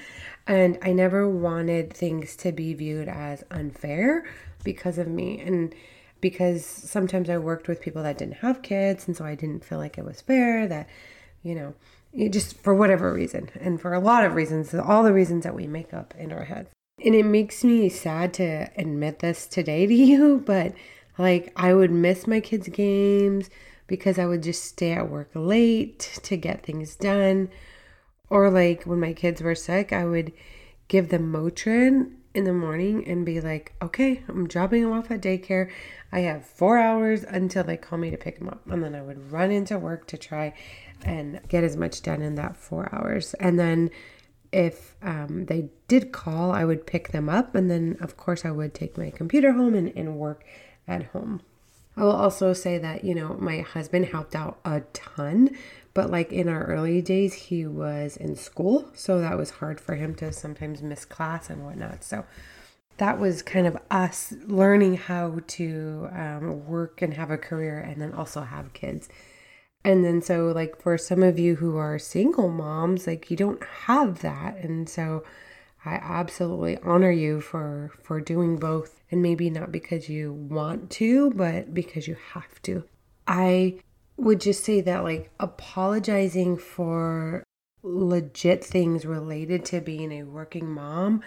And 0.46 0.78
I 0.82 0.92
never 0.92 1.28
wanted 1.28 1.92
things 1.92 2.37
to 2.37 2.52
be 2.52 2.75
viewed 2.75 3.08
as 3.08 3.44
unfair 3.50 4.26
because 4.64 4.99
of 4.99 5.08
me. 5.08 5.40
And 5.40 5.75
because 6.20 6.64
sometimes 6.64 7.30
I 7.30 7.38
worked 7.38 7.68
with 7.68 7.80
people 7.80 8.02
that 8.02 8.18
didn't 8.18 8.38
have 8.38 8.62
kids, 8.62 9.06
and 9.06 9.16
so 9.16 9.25
I 9.25 9.34
didn't 9.34 9.64
feel 9.64 9.78
like 9.78 9.96
it 9.96 10.04
was 10.04 10.20
fair 10.20 10.66
that, 10.66 10.88
you 11.42 11.54
know, 11.54 11.75
just 12.31 12.57
for 12.57 12.75
whatever 12.75 13.12
reason, 13.12 13.50
and 13.61 13.81
for 13.81 13.95
a 13.95 14.00
lot 14.00 14.25
of 14.25 14.35
reasons, 14.35 14.75
all 14.75 15.02
the 15.02 15.12
reasons 15.12 15.45
that 15.45 15.55
we 15.55 15.67
make 15.67 15.95
up 15.95 16.14
in 16.19 16.33
our 16.33 16.45
head. 16.45 16.69
And 17.05 17.14
it 17.14 17.25
makes 17.25 17.64
me 17.64 17.88
sad 17.88 18.35
to 18.35 18.69
admit 18.76 19.21
this 19.21 19.47
today 19.47 19.87
to 19.88 19.95
you, 19.95 20.43
but 20.45 20.75
like 21.19 21.52
I 21.57 21.75
would 21.75 21.90
miss 21.90 22.26
my 22.26 22.40
kids' 22.40 22.69
games 22.69 23.50
because 23.87 24.19
I 24.19 24.26
would 24.26 24.43
just 24.43 24.64
stay 24.64 24.93
at 24.93 25.11
work 25.11 25.31
late 25.35 26.21
to 26.23 26.37
get 26.37 26.64
things 26.64 26.95
done. 26.97 27.49
Or 28.29 28.50
like 28.50 28.85
when 28.85 29.00
my 29.00 29.12
kids 29.12 29.43
were 29.43 29.57
sick, 29.57 29.93
I 29.93 30.05
would 30.05 30.33
give 30.88 31.09
them 31.09 31.33
Motrin 31.33 32.12
in 32.33 32.45
the 32.45 32.52
morning 32.52 33.07
and 33.09 33.26
be 33.26 33.40
like, 33.40 33.75
okay, 33.83 34.23
I'm 34.29 34.47
dropping 34.47 34.83
them 34.83 34.93
off 34.93 35.11
at 35.11 35.21
daycare. 35.21 35.71
I 36.12 36.21
have 36.21 36.47
four 36.47 36.79
hours 36.79 37.25
until 37.25 37.64
they 37.64 37.76
call 37.76 37.99
me 37.99 38.11
to 38.11 38.17
pick 38.17 38.38
them 38.38 38.49
up. 38.49 38.64
And 38.71 38.85
then 38.85 38.95
I 38.95 39.02
would 39.02 39.33
run 39.33 39.50
into 39.50 39.79
work 39.79 40.07
to 40.09 40.17
try 40.17 40.55
and 41.04 41.40
get 41.49 41.64
as 41.64 41.76
much 41.76 42.02
done 42.02 42.23
in 42.23 42.35
that 42.37 42.57
four 42.57 42.88
hours. 42.95 43.35
And 43.35 43.59
then 43.59 43.90
if 44.52 44.97
um, 45.02 45.47
they 45.47 45.69
did 45.88 46.12
call, 46.12 46.52
I 46.52 46.64
would 46.64 46.87
pick 46.87 47.12
them 47.12 47.28
up. 47.28 47.54
And 47.54 47.71
then, 47.71 47.97
of 48.00 48.16
course, 48.16 48.45
I 48.45 48.50
would 48.50 48.75
take 48.75 48.99
my 48.99 49.11
computer 49.11 49.52
home 49.52 49.75
and, 49.75 49.92
and 49.97 50.16
work 50.16 50.45
at 50.88 51.04
home. 51.04 51.42
I 51.97 52.04
will 52.04 52.12
also 52.12 52.52
say 52.52 52.78
that, 52.78 53.04
you 53.04 53.14
know, 53.14 53.37
my 53.38 53.61
husband 53.61 54.07
helped 54.07 54.35
out 54.35 54.59
a 54.64 54.80
ton, 54.92 55.57
but 55.92 56.11
like 56.11 56.33
in 56.33 56.49
our 56.49 56.64
early 56.64 57.02
days, 57.02 57.35
he 57.35 57.66
was 57.66 58.16
in 58.16 58.37
school. 58.37 58.90
So 58.95 59.21
that 59.21 59.37
was 59.37 59.50
hard 59.50 59.80
for 59.80 59.97
him 59.97 60.14
to 60.16 60.33
sometimes 60.33 60.83
miss 60.83 61.04
class 61.04 61.50
and 61.50 61.64
whatnot. 61.64 62.04
So 62.04 62.25
that 62.97 63.19
was 63.19 63.42
kind 63.42 63.66
of 63.66 63.76
us 63.90 64.33
learning 64.47 64.95
how 64.95 65.40
to 65.47 66.09
um, 66.12 66.66
work 66.66 67.02
and 67.02 67.14
have 67.14 67.30
a 67.30 67.38
career 67.38 67.78
and 67.78 68.00
then 68.00 68.12
also 68.12 68.42
have 68.42 68.73
kids. 68.73 69.09
And 69.84 70.04
then, 70.04 70.20
so 70.20 70.49
like 70.49 70.80
for 70.80 70.99
some 70.99 71.22
of 71.22 71.38
you 71.38 71.56
who 71.56 71.76
are 71.76 71.99
single 71.99 72.50
moms, 72.50 73.06
like 73.06 73.30
you 73.30 73.37
don't 73.37 73.62
have 73.87 74.20
that. 74.20 74.56
And 74.58 74.88
so, 74.88 75.25
I 75.84 75.94
absolutely 75.94 76.76
honor 76.78 77.10
you 77.10 77.40
for 77.40 77.90
for 78.02 78.20
doing 78.20 78.58
both 78.58 79.02
and 79.10 79.22
maybe 79.22 79.49
not 79.49 79.72
because 79.72 80.08
you 80.08 80.32
want 80.32 80.90
to, 80.92 81.30
but 81.30 81.72
because 81.72 82.06
you 82.06 82.16
have 82.34 82.60
to. 82.62 82.84
I 83.26 83.76
would 84.16 84.40
just 84.40 84.62
say 84.64 84.82
that 84.82 85.04
like 85.04 85.30
apologizing 85.40 86.58
for 86.58 87.42
legit 87.82 88.62
things 88.62 89.06
related 89.06 89.64
to 89.64 89.80
being 89.80 90.12
a 90.12 90.25
working 90.25 90.70
mom 90.70 91.22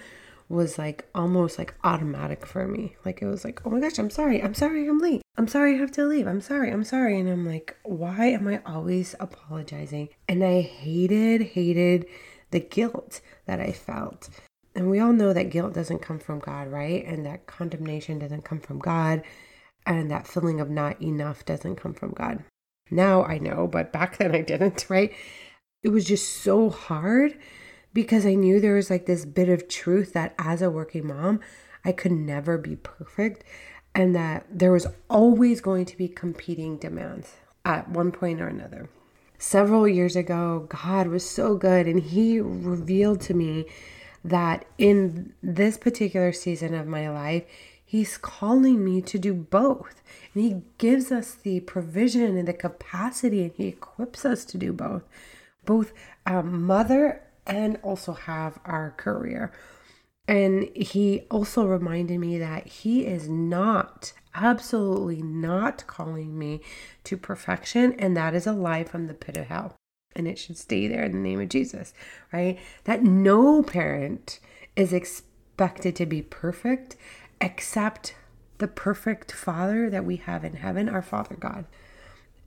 was 0.50 0.78
like 0.78 1.08
almost 1.16 1.58
like 1.58 1.74
automatic 1.84 2.46
for 2.46 2.68
me. 2.68 2.96
Like 3.06 3.22
it 3.22 3.26
was 3.26 3.44
like, 3.44 3.66
oh 3.66 3.70
my 3.70 3.80
gosh, 3.80 3.98
I'm 3.98 4.10
sorry. 4.10 4.42
I'm 4.42 4.54
sorry 4.54 4.88
I'm 4.88 5.00
late. 5.00 5.22
I'm 5.38 5.48
sorry 5.48 5.76
I 5.76 5.78
have 5.78 5.92
to 5.94 6.06
leave. 6.06 6.28
I'm 6.28 6.42
sorry. 6.42 6.72
I'm 6.72 6.84
sorry. 6.84 7.20
And 7.20 7.30
I'm 7.30 7.46
like, 7.46 7.76
why 7.84 8.28
am 8.28 8.48
I 8.48 8.62
always 8.66 9.16
apologizing? 9.20 10.10
And 10.28 10.44
I 10.44 10.62
hated, 10.62 11.42
hated 11.42 12.06
the 12.52 12.60
guilt 12.60 13.22
that 13.46 13.60
I 13.60 13.72
felt. 13.72 14.30
And 14.76 14.90
we 14.90 15.00
all 15.00 15.14
know 15.14 15.34
that 15.34 15.50
guilt 15.50 15.74
doesn't 15.74 16.02
come 16.02 16.20
from 16.20 16.40
God, 16.40 16.68
right? 16.68 17.06
And 17.06 17.26
that 17.26 17.48
condemnation 17.48 18.20
doesn't 18.20 18.44
come 18.44 18.60
from 18.60 18.80
God. 18.80 19.24
And 19.86 20.10
that 20.12 20.28
feeling 20.28 20.62
of 20.62 20.70
not 20.70 21.02
enough 21.02 21.46
doesn't 21.46 21.76
come 21.76 21.94
from 21.94 22.12
God. 22.12 22.44
Now 22.90 23.24
I 23.24 23.38
know, 23.38 23.68
but 23.68 23.92
back 23.92 24.18
then 24.20 24.36
I 24.36 24.42
didn't, 24.42 24.86
right? 24.90 25.14
It 25.82 25.90
was 25.90 26.06
just 26.06 26.42
so 26.42 26.70
hard 26.70 27.38
because 27.94 28.26
I 28.26 28.36
knew 28.36 28.60
there 28.60 28.76
was 28.76 28.90
like 28.90 29.06
this 29.06 29.26
bit 29.26 29.50
of 29.50 29.68
truth 29.68 30.14
that 30.14 30.34
as 30.38 30.62
a 30.62 30.72
working 30.72 31.08
mom, 31.08 31.40
I 31.86 31.92
could 31.92 32.12
never 32.12 32.58
be 32.58 32.76
perfect 32.76 33.44
and 33.96 34.16
that 34.16 34.46
there 34.50 34.72
was 34.72 34.88
always 35.10 35.62
going 35.62 35.86
to 35.86 35.98
be 35.98 36.08
competing 36.08 36.78
demands 36.78 37.34
at 37.66 37.90
one 37.90 38.12
point 38.12 38.42
or 38.42 38.48
another 38.48 38.90
several 39.44 39.88
years 39.88 40.16
ago, 40.16 40.68
God 40.70 41.08
was 41.08 41.30
so 41.30 41.56
good 41.56 41.86
and 41.86 42.00
He 42.00 42.40
revealed 42.40 43.22
to 43.22 43.34
me 43.34 43.66
that 44.24 44.66
in 44.78 45.34
this 45.44 45.78
particular 45.78 46.32
season 46.32 46.74
of 46.74 46.88
my 46.88 47.10
life, 47.10 47.44
He's 47.86 48.18
calling 48.18 48.84
me 48.84 49.02
to 49.02 49.20
do 49.20 49.34
both. 49.34 50.02
And 50.34 50.44
He 50.44 50.62
gives 50.78 51.12
us 51.12 51.34
the 51.34 51.60
provision 51.60 52.38
and 52.38 52.48
the 52.48 52.54
capacity, 52.54 53.44
and 53.44 53.52
He 53.56 53.68
equips 53.68 54.26
us 54.26 54.46
to 54.46 54.58
do 54.58 54.72
both, 54.72 55.04
both 55.66 55.94
um, 56.26 56.64
mother 56.64 57.23
and 57.46 57.80
also 57.84 58.14
have 58.14 58.60
our 58.66 58.92
career. 58.92 59.52
And 60.28 60.70
He 60.76 61.22
also 61.30 61.66
reminded 61.66 62.20
me 62.20 62.38
that 62.38 62.68
He 62.68 63.06
is 63.06 63.28
not 63.28 64.14
absolutely 64.36 65.22
not 65.22 65.86
calling 65.88 66.38
me 66.38 66.62
to 67.04 67.18
perfection, 67.18 67.94
and 68.00 68.16
that 68.18 68.34
is 68.34 68.48
a 68.48 68.54
lie 68.54 68.84
from 68.84 69.08
the 69.08 69.14
pit 69.14 69.38
of 69.38 69.48
hell. 69.48 69.76
And 70.16 70.28
it 70.28 70.38
should 70.38 70.58
stay 70.58 70.88
there 70.88 71.04
in 71.04 71.12
the 71.12 71.18
name 71.18 71.42
of 71.42 71.50
Jesus, 71.50 71.94
right? 72.32 72.60
That 72.84 73.04
no 73.04 73.64
parent 73.64 74.40
is 74.76 74.94
expected 74.94 75.96
to 75.96 76.06
be 76.06 76.22
perfect 76.22 76.96
except 77.42 78.16
the 78.60 78.68
perfect 78.68 79.32
Father 79.32 79.90
that 79.90 80.06
we 80.06 80.18
have 80.18 80.44
in 80.44 80.54
heaven, 80.54 80.88
our 80.88 81.02
Father 81.02 81.36
God. 81.36 81.66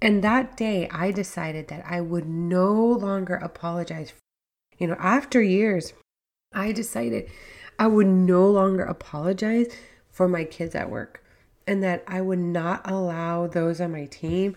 And 0.00 0.22
that 0.22 0.56
day, 0.56 0.88
I 0.90 1.10
decided 1.10 1.68
that 1.68 1.84
I 1.86 2.00
would 2.00 2.28
no 2.28 2.74
longer 2.74 3.34
apologize. 3.34 4.12
You 4.78 4.88
know, 4.88 4.96
after 4.98 5.42
years, 5.42 5.92
I 6.52 6.72
decided 6.72 7.30
I 7.78 7.86
would 7.86 8.06
no 8.06 8.48
longer 8.50 8.84
apologize 8.84 9.68
for 10.10 10.28
my 10.28 10.44
kids 10.44 10.74
at 10.74 10.90
work 10.90 11.22
and 11.66 11.82
that 11.82 12.04
I 12.06 12.20
would 12.20 12.38
not 12.38 12.88
allow 12.88 13.46
those 13.46 13.80
on 13.80 13.92
my 13.92 14.06
team 14.06 14.56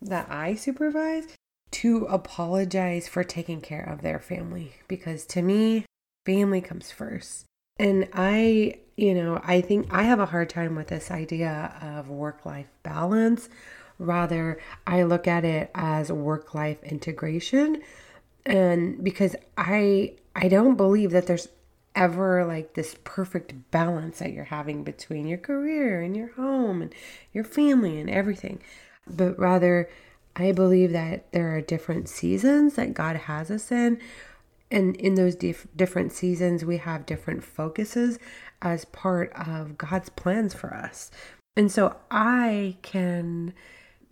that 0.00 0.30
I 0.30 0.54
supervise 0.54 1.36
to 1.70 2.04
apologize 2.06 3.08
for 3.08 3.24
taking 3.24 3.60
care 3.60 3.82
of 3.82 4.02
their 4.02 4.18
family 4.18 4.74
because 4.88 5.24
to 5.26 5.42
me, 5.42 5.86
family 6.26 6.60
comes 6.60 6.90
first. 6.90 7.46
And 7.78 8.08
I, 8.12 8.80
you 8.96 9.14
know, 9.14 9.40
I 9.42 9.60
think 9.60 9.88
I 9.90 10.02
have 10.02 10.20
a 10.20 10.26
hard 10.26 10.50
time 10.50 10.76
with 10.76 10.88
this 10.88 11.10
idea 11.10 11.74
of 11.80 12.10
work 12.10 12.44
life 12.44 12.66
balance. 12.82 13.48
Rather, 13.98 14.58
I 14.86 15.04
look 15.04 15.26
at 15.26 15.44
it 15.44 15.70
as 15.74 16.12
work 16.12 16.54
life 16.54 16.82
integration. 16.82 17.82
And 18.44 19.02
because 19.02 19.36
I 19.56 20.14
I 20.34 20.48
don't 20.48 20.76
believe 20.76 21.10
that 21.12 21.26
there's 21.26 21.48
ever 21.94 22.44
like 22.44 22.74
this 22.74 22.96
perfect 23.04 23.70
balance 23.70 24.18
that 24.18 24.32
you're 24.32 24.44
having 24.44 24.82
between 24.82 25.26
your 25.26 25.38
career 25.38 26.00
and 26.00 26.16
your 26.16 26.32
home 26.32 26.82
and 26.82 26.94
your 27.32 27.44
family 27.44 28.00
and 28.00 28.08
everything. 28.08 28.62
But 29.06 29.38
rather, 29.38 29.90
I 30.34 30.52
believe 30.52 30.92
that 30.92 31.30
there 31.32 31.54
are 31.54 31.60
different 31.60 32.08
seasons 32.08 32.74
that 32.74 32.94
God 32.94 33.16
has 33.16 33.50
us 33.50 33.70
in. 33.70 34.00
And 34.70 34.96
in 34.96 35.14
those 35.16 35.34
dif- 35.34 35.66
different 35.76 36.12
seasons, 36.12 36.64
we 36.64 36.78
have 36.78 37.04
different 37.04 37.44
focuses 37.44 38.18
as 38.62 38.86
part 38.86 39.30
of 39.34 39.76
God's 39.76 40.08
plans 40.08 40.54
for 40.54 40.72
us. 40.72 41.10
And 41.56 41.70
so 41.70 41.96
I 42.10 42.78
can 42.80 43.52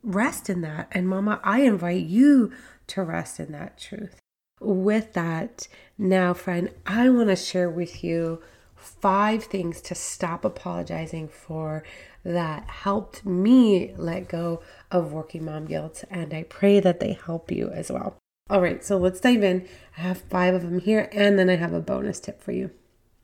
rest 0.03 0.51
in 0.51 0.61
that. 0.61 0.89
And, 0.93 1.09
Mama, 1.09 1.41
I 1.43 1.63
invite 1.63 2.05
you 2.05 2.53
to 2.89 3.03
rest 3.03 3.41
in 3.41 3.53
that 3.53 3.79
truth 3.79 4.20
with 4.61 5.15
that, 5.15 5.67
now, 5.99 6.35
friend, 6.35 6.71
I 6.87 7.09
want 7.09 7.29
to 7.29 7.37
share 7.37 7.69
with 7.69 8.05
you 8.05 8.43
five 8.75 9.45
things 9.45 9.81
to 9.83 9.95
stop 9.95 10.45
apologizing 10.45 11.29
for 11.29 11.83
that 12.25 12.69
helped 12.69 13.25
me 13.25 13.93
let 13.97 14.29
go 14.29 14.63
of 14.91 15.13
working 15.13 15.45
mom 15.45 15.67
guilt. 15.67 16.05
And 16.11 16.33
I 16.33 16.45
pray 16.45 16.81
that 16.81 17.01
they 17.01 17.13
help 17.13 17.51
you 17.51 17.71
as 17.71 17.91
well. 17.91 18.17
All 18.49 18.61
right, 18.61 18.85
so 18.85 18.97
let's 18.97 19.21
dive 19.21 19.45
in. 19.45 19.69
I 19.97 20.01
have 20.01 20.23
five 20.23 20.55
of 20.55 20.63
them 20.63 20.81
here, 20.81 21.09
and 21.13 21.39
then 21.39 21.49
I 21.49 21.57
have 21.57 21.73
a 21.73 21.81
bonus 21.81 22.19
tip 22.19 22.43
for 22.43 22.53
you. 22.53 22.71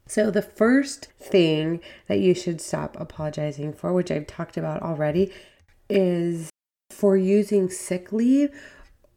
So, 0.07 0.31
the 0.31 0.43
first 0.43 1.07
thing 1.19 1.81
that 2.07 2.21
you 2.21 2.33
should 2.33 2.61
stop 2.61 2.97
apologizing 3.01 3.73
for, 3.73 3.93
which 3.93 4.13
I've 4.13 4.29
talked 4.29 4.57
about 4.57 4.83
already, 4.83 5.33
is 5.91 6.49
for 6.91 7.17
using 7.17 7.69
sick 7.69 8.13
leave 8.13 8.51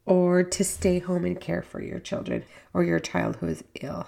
or 0.09 0.41
to 0.41 0.63
stay 0.63 0.97
home 0.97 1.23
and 1.23 1.39
care 1.39 1.61
for 1.61 1.81
your 1.81 1.99
children 1.99 2.43
or 2.73 2.83
your 2.83 2.99
child 2.99 3.35
who 3.37 3.47
is 3.47 3.63
ill. 3.79 4.07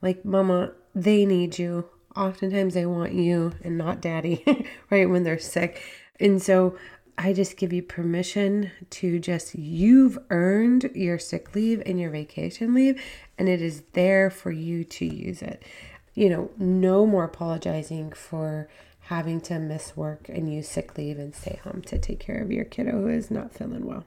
Like, 0.00 0.24
mama, 0.24 0.72
they 0.94 1.26
need 1.26 1.58
you. 1.58 1.84
Oftentimes 2.16 2.72
they 2.72 2.86
want 2.86 3.12
you 3.12 3.52
and 3.62 3.76
not 3.76 4.00
daddy, 4.00 4.42
right? 4.90 5.08
When 5.08 5.22
they're 5.22 5.38
sick. 5.38 5.82
And 6.18 6.42
so 6.42 6.78
I 7.18 7.34
just 7.34 7.58
give 7.58 7.74
you 7.74 7.82
permission 7.82 8.70
to 8.90 9.18
just, 9.18 9.54
you've 9.54 10.18
earned 10.30 10.90
your 10.94 11.18
sick 11.18 11.54
leave 11.54 11.82
and 11.84 12.00
your 12.00 12.10
vacation 12.10 12.72
leave, 12.72 13.00
and 13.36 13.46
it 13.46 13.60
is 13.60 13.82
there 13.92 14.30
for 14.30 14.50
you 14.50 14.82
to 14.84 15.04
use 15.04 15.42
it. 15.42 15.62
You 16.14 16.30
know, 16.30 16.50
no 16.56 17.06
more 17.06 17.24
apologizing 17.24 18.12
for 18.12 18.68
having 19.00 19.42
to 19.42 19.58
miss 19.58 19.94
work 19.94 20.30
and 20.30 20.50
use 20.50 20.68
sick 20.68 20.96
leave 20.96 21.18
and 21.18 21.34
stay 21.34 21.60
home 21.64 21.82
to 21.82 21.98
take 21.98 22.20
care 22.20 22.40
of 22.40 22.50
your 22.50 22.64
kiddo 22.64 22.92
who 22.92 23.08
is 23.08 23.30
not 23.30 23.52
feeling 23.52 23.84
well. 23.84 24.04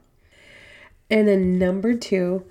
And 1.10 1.26
then 1.26 1.58
number 1.58 1.94
two 1.94 2.44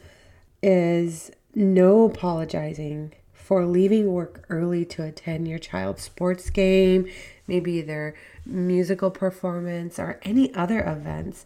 is 0.63 1.31
no 1.53 2.05
apologizing 2.05 3.13
for 3.33 3.65
leaving 3.65 4.11
work 4.11 4.45
early 4.49 4.83
to 4.83 5.03
attend 5.03 5.47
your 5.47 5.59
child's 5.59 6.01
sports 6.01 6.49
game. 6.49 7.07
Maybe 7.47 7.81
they're 7.81 8.15
musical 8.45 9.09
performance 9.09 9.99
or 9.99 10.19
any 10.23 10.53
other 10.53 10.83
events. 10.83 11.45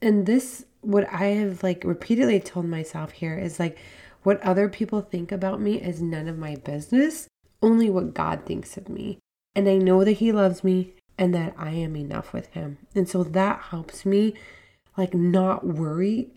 And 0.00 0.26
this, 0.26 0.66
what 0.82 1.12
I 1.12 1.26
have 1.26 1.62
like 1.62 1.82
repeatedly 1.84 2.38
told 2.40 2.66
myself 2.66 3.12
here 3.12 3.36
is 3.36 3.58
like, 3.58 3.78
what 4.22 4.40
other 4.42 4.68
people 4.68 5.00
think 5.00 5.32
about 5.32 5.60
me 5.60 5.80
is 5.80 6.02
none 6.02 6.28
of 6.28 6.38
my 6.38 6.56
business, 6.56 7.28
only 7.62 7.88
what 7.88 8.14
God 8.14 8.44
thinks 8.44 8.76
of 8.76 8.88
me. 8.88 9.18
And 9.54 9.68
I 9.68 9.78
know 9.78 10.04
that 10.04 10.12
He 10.12 10.32
loves 10.32 10.62
me 10.62 10.94
and 11.16 11.34
that 11.34 11.54
I 11.56 11.70
am 11.70 11.96
enough 11.96 12.32
with 12.32 12.48
Him. 12.48 12.78
And 12.94 13.08
so 13.08 13.24
that 13.24 13.62
helps 13.70 14.04
me 14.04 14.34
like 14.96 15.14
not 15.14 15.66
worry 15.66 16.28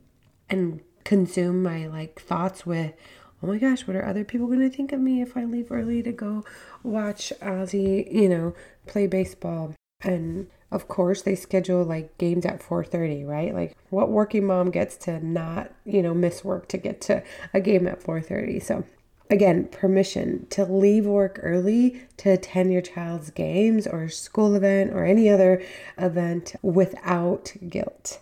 and 0.49 0.81
consume 1.03 1.63
my 1.63 1.87
like 1.87 2.19
thoughts 2.19 2.65
with, 2.65 2.93
oh 3.41 3.47
my 3.47 3.57
gosh, 3.57 3.87
what 3.87 3.95
are 3.95 4.05
other 4.05 4.23
people 4.23 4.47
going 4.47 4.59
to 4.59 4.75
think 4.75 4.91
of 4.91 4.99
me 4.99 5.21
if 5.21 5.35
I 5.37 5.45
leave 5.45 5.71
early 5.71 6.03
to 6.03 6.11
go 6.11 6.43
watch 6.83 7.31
Ozzy, 7.41 8.11
you 8.11 8.29
know, 8.29 8.53
play 8.85 9.07
baseball? 9.07 9.73
And 10.01 10.47
of 10.71 10.87
course, 10.87 11.21
they 11.21 11.35
schedule 11.35 11.83
like 11.83 12.17
games 12.17 12.45
at 12.45 12.61
4:30, 12.61 13.27
right? 13.27 13.53
Like 13.53 13.75
what 13.89 14.09
working 14.09 14.45
mom 14.45 14.71
gets 14.71 14.97
to 14.97 15.25
not, 15.25 15.71
you 15.85 16.01
know, 16.03 16.13
miss 16.13 16.43
work 16.43 16.67
to 16.69 16.77
get 16.77 17.01
to 17.01 17.23
a 17.53 17.59
game 17.59 17.87
at 17.87 18.01
4:30. 18.01 18.61
So, 18.61 18.83
again, 19.29 19.67
permission 19.67 20.47
to 20.51 20.65
leave 20.65 21.05
work 21.05 21.39
early 21.41 22.01
to 22.17 22.31
attend 22.31 22.71
your 22.71 22.81
child's 22.81 23.31
games 23.31 23.87
or 23.87 24.09
school 24.09 24.55
event 24.55 24.93
or 24.93 25.05
any 25.05 25.29
other 25.29 25.61
event 25.97 26.55
without 26.61 27.53
guilt. 27.67 28.19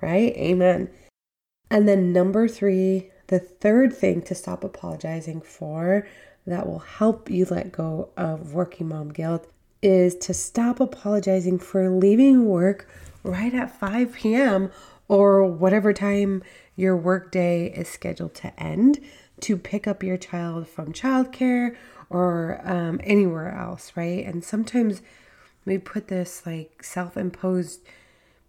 Right? 0.00 0.34
Amen. 0.36 0.90
And 1.70 1.88
then 1.88 2.12
number 2.12 2.48
3, 2.48 3.10
the 3.28 3.38
third 3.38 3.92
thing 3.92 4.22
to 4.22 4.34
stop 4.34 4.62
apologizing 4.62 5.40
for 5.40 6.06
that 6.46 6.66
will 6.66 6.78
help 6.78 7.28
you 7.28 7.44
let 7.50 7.72
go 7.72 8.10
of 8.16 8.52
working 8.52 8.88
mom 8.88 9.08
guilt 9.08 9.50
is 9.82 10.14
to 10.16 10.32
stop 10.32 10.80
apologizing 10.80 11.58
for 11.58 11.90
leaving 11.90 12.46
work 12.46 12.88
right 13.22 13.52
at 13.52 13.78
5 13.78 14.12
p.m. 14.12 14.70
or 15.08 15.44
whatever 15.44 15.92
time 15.92 16.42
your 16.76 16.96
workday 16.96 17.66
is 17.66 17.88
scheduled 17.88 18.34
to 18.34 18.60
end 18.62 19.00
to 19.40 19.56
pick 19.56 19.86
up 19.86 20.02
your 20.02 20.16
child 20.16 20.68
from 20.68 20.92
childcare 20.92 21.76
or 22.08 22.60
um, 22.64 23.00
anywhere 23.02 23.52
else, 23.52 23.92
right? 23.96 24.24
And 24.24 24.44
sometimes 24.44 25.02
we 25.64 25.78
put 25.78 26.08
this 26.08 26.46
like 26.46 26.82
self 26.82 27.16
imposed 27.16 27.80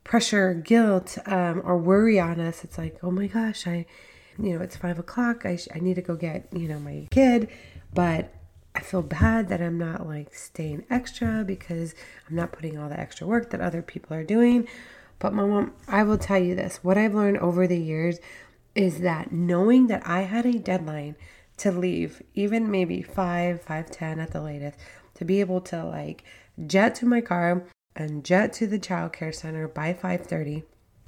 pressure, 0.07 0.53
guilt, 0.53 1.17
um, 1.25 1.61
or 1.63 1.77
worry 1.77 2.19
on 2.19 2.39
us. 2.39 2.63
It's 2.63 2.77
like, 2.77 2.97
oh 3.03 3.11
my 3.11 3.27
gosh, 3.27 3.67
I, 3.67 3.85
you 4.39 4.57
know, 4.57 4.63
it's 4.63 4.77
five 4.77 4.97
o'clock. 4.97 5.45
I, 5.45 5.57
sh- 5.57 5.67
I 5.75 5.79
need 5.79 5.95
to 5.95 6.01
go 6.01 6.15
get, 6.15 6.47
you 6.53 6.67
know, 6.67 6.79
my 6.79 7.07
kid, 7.11 7.49
but 7.93 8.33
I 8.73 8.79
feel 8.79 9.01
bad 9.01 9.49
that 9.49 9.61
I'm 9.61 9.77
not 9.77 10.07
like 10.07 10.33
staying 10.33 10.85
extra 10.89 11.43
because 11.45 11.93
I'm 12.29 12.35
not 12.35 12.53
putting 12.53 12.77
all 12.77 12.89
the 12.89 12.99
extra 12.99 13.27
work 13.27 13.49
that 13.49 13.59
other 13.59 13.81
people 13.81 14.15
are 14.15 14.23
doing. 14.23 14.67
But 15.19 15.33
my 15.33 15.45
mom, 15.45 15.73
I 15.87 16.03
will 16.03 16.17
tell 16.17 16.39
you 16.39 16.55
this 16.55 16.83
what 16.83 16.97
I've 16.97 17.15
learned 17.15 17.39
over 17.39 17.67
the 17.67 17.79
years 17.79 18.19
is 18.75 18.99
that 19.01 19.31
knowing 19.31 19.87
that 19.87 20.07
I 20.07 20.21
had 20.21 20.45
a 20.45 20.59
deadline 20.59 21.15
to 21.57 21.71
leave, 21.71 22.21
even 22.33 22.71
maybe 22.71 23.01
5, 23.01 23.61
5, 23.61 23.91
10 23.91 24.19
at 24.19 24.31
the 24.31 24.41
latest, 24.41 24.77
to 25.15 25.25
be 25.25 25.39
able 25.41 25.59
to 25.61 25.83
like 25.83 26.23
jet 26.65 26.95
to 26.95 27.05
my 27.05 27.19
car, 27.19 27.65
and 27.97 28.23
jet 28.23 28.53
to 28.53 28.67
the 28.67 28.79
childcare 28.79 29.33
center 29.33 29.67
by 29.67 29.93
5:30 29.93 30.63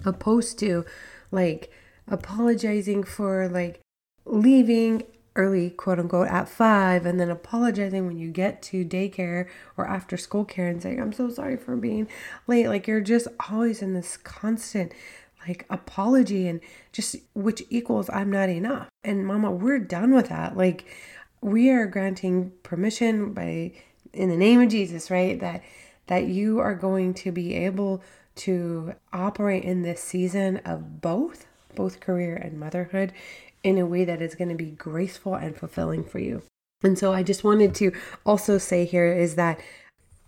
opposed 0.05 0.59
to 0.59 0.85
like 1.31 1.71
apologizing 2.07 3.03
for 3.03 3.47
like 3.47 3.79
leaving 4.25 5.03
early 5.35 5.69
quote 5.69 5.99
unquote 5.99 6.27
at 6.27 6.49
5 6.49 7.05
and 7.05 7.19
then 7.19 7.29
apologizing 7.29 8.05
when 8.05 8.17
you 8.17 8.31
get 8.31 8.61
to 8.61 8.83
daycare 8.83 9.47
or 9.77 9.87
after 9.87 10.17
school 10.17 10.43
care 10.43 10.67
and 10.67 10.81
saying 10.81 10.99
I'm 10.99 11.13
so 11.13 11.29
sorry 11.29 11.55
for 11.55 11.75
being 11.77 12.07
late 12.47 12.67
like 12.67 12.87
you're 12.87 13.01
just 13.01 13.27
always 13.49 13.81
in 13.81 13.93
this 13.93 14.17
constant 14.17 14.91
like 15.47 15.65
apology 15.69 16.47
and 16.47 16.59
just 16.91 17.15
which 17.33 17.63
equals 17.69 18.09
I'm 18.09 18.31
not 18.31 18.49
enough. 18.49 18.89
And 19.03 19.25
mama, 19.25 19.51
we're 19.51 19.79
done 19.79 20.13
with 20.13 20.29
that. 20.29 20.57
Like 20.57 20.85
we 21.41 21.69
are 21.69 21.85
granting 21.85 22.51
permission 22.63 23.33
by 23.33 23.73
in 24.13 24.29
the 24.29 24.37
name 24.37 24.61
of 24.61 24.69
Jesus, 24.69 25.09
right? 25.09 25.39
That 25.39 25.63
that 26.09 26.25
you 26.25 26.59
are 26.59 26.73
going 26.73 27.13
to 27.13 27.31
be 27.31 27.53
able 27.53 28.01
to 28.35 28.95
operate 29.13 29.63
in 29.63 29.83
this 29.83 30.01
season 30.03 30.57
of 30.65 31.01
both, 31.01 31.45
both 31.75 31.99
career 31.99 32.35
and 32.35 32.59
motherhood, 32.59 33.13
in 33.63 33.77
a 33.77 33.85
way 33.85 34.03
that 34.05 34.21
is 34.21 34.35
going 34.35 34.49
to 34.49 34.55
be 34.55 34.71
graceful 34.71 35.35
and 35.35 35.55
fulfilling 35.55 36.03
for 36.03 36.17
you. 36.17 36.41
And 36.81 36.97
so 36.97 37.13
I 37.13 37.23
just 37.23 37.43
wanted 37.43 37.75
to 37.75 37.91
also 38.25 38.57
say 38.57 38.85
here 38.85 39.13
is 39.13 39.35
that 39.35 39.59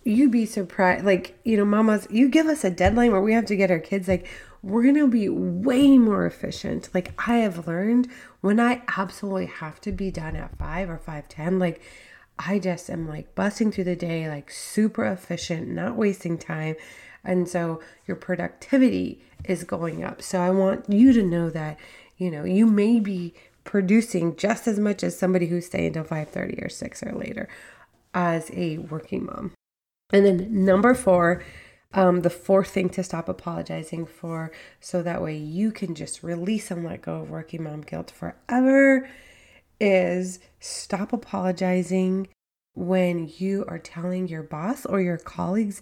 you 0.04 0.30
be 0.30 0.46
surprised 0.46 1.06
like 1.06 1.40
you 1.44 1.56
know 1.56 1.66
mamas 1.66 2.08
you 2.10 2.28
give 2.28 2.48
us 2.48 2.64
a 2.64 2.72
deadline 2.72 3.12
where 3.12 3.22
we 3.22 3.34
have 3.34 3.46
to 3.46 3.56
get 3.56 3.70
our 3.70 3.80
kids 3.80 4.08
like 4.08 4.28
we're 4.64 4.82
going 4.82 4.96
to 4.96 5.08
be 5.08 5.30
way 5.30 5.96
more 5.98 6.26
efficient 6.26 6.90
like 6.92 7.14
i 7.28 7.38
have 7.38 7.68
learned 7.68 8.08
when 8.42 8.60
i 8.60 8.82
absolutely 8.98 9.46
have 9.46 9.80
to 9.80 9.92
be 9.92 10.10
done 10.10 10.36
at 10.36 10.58
5 10.58 10.90
or 10.90 10.98
5:10 10.98 11.60
like 11.60 11.84
I 12.40 12.60
just 12.60 12.90
am 12.90 13.08
like 13.08 13.36
busting 13.36 13.72
through 13.72 13.84
the 13.86 13.96
day, 13.96 14.28
like 14.28 14.50
super 14.50 15.06
efficient, 15.06 15.68
not 15.70 15.96
wasting 15.96 16.38
time. 16.38 16.76
And 17.24 17.48
so 17.48 17.82
your 18.08 18.18
productivity 18.18 19.22
is 19.46 19.64
going 19.64 20.04
up. 20.04 20.22
So 20.22 20.40
I 20.40 20.50
want 20.50 20.90
you 20.90 21.14
to 21.14 21.24
know 21.24 21.50
that, 21.50 21.78
you 22.18 22.32
know, 22.32 22.44
you 22.44 22.66
may 22.66 23.00
be 23.00 23.34
producing 23.64 24.36
just 24.36 24.68
as 24.68 24.80
much 24.80 25.04
as 25.04 25.18
somebody 25.18 25.48
who's 25.48 25.68
staying 25.68 25.88
until 25.88 26.04
5:30 26.04 26.64
or 26.64 26.70
6 26.70 27.04
or 27.04 27.12
later 27.14 27.48
as 28.14 28.50
a 28.54 28.80
working 28.80 29.26
mom. 29.26 29.54
And 30.12 30.26
then 30.26 30.66
number 30.66 30.94
4, 30.94 31.44
um, 31.94 32.22
the 32.22 32.30
fourth 32.30 32.70
thing 32.70 32.90
to 32.90 33.04
stop 33.04 33.30
apologizing 33.30 34.06
for 34.06 34.52
so 34.80 35.04
that 35.04 35.22
way 35.22 35.36
you 35.36 35.72
can 35.72 35.94
just 35.94 36.24
release 36.24 36.72
and 36.72 36.84
let 36.84 37.02
go 37.02 37.22
of 37.22 37.30
working 37.30 37.64
mom 37.64 37.82
guilt 37.82 38.12
forever 38.12 39.10
is 39.82 40.40
stop 40.60 41.12
apologizing 41.12 42.28
when 42.76 43.30
you 43.38 43.66
are 43.68 43.80
telling 43.80 44.28
your 44.28 44.44
boss 44.44 44.86
or 44.86 45.02
your 45.02 45.18
colleagues 45.18 45.82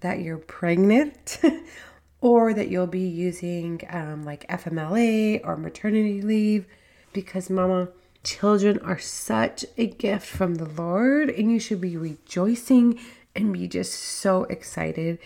that 0.00 0.20
you're 0.20 0.38
pregnant 0.38 1.38
or 2.20 2.54
that 2.54 2.68
you'll 2.68 2.86
be 2.86 3.06
using 3.06 3.82
um, 3.90 4.24
like 4.24 4.48
FMLA 4.48 5.42
or 5.44 5.56
maternity 5.56 6.22
leave 6.22 6.66
because, 7.12 7.50
mama, 7.50 7.88
children 8.24 8.78
are 8.78 8.98
such 8.98 9.66
a 9.76 9.86
gift 9.86 10.26
from 10.26 10.54
the 10.54 10.64
Lord 10.64 11.28
and 11.28 11.52
you 11.52 11.60
should 11.60 11.82
be 11.82 11.98
rejoicing 11.98 12.98
and 13.36 13.52
be 13.52 13.68
just 13.68 13.92
so 13.92 14.44
excited. 14.44 15.18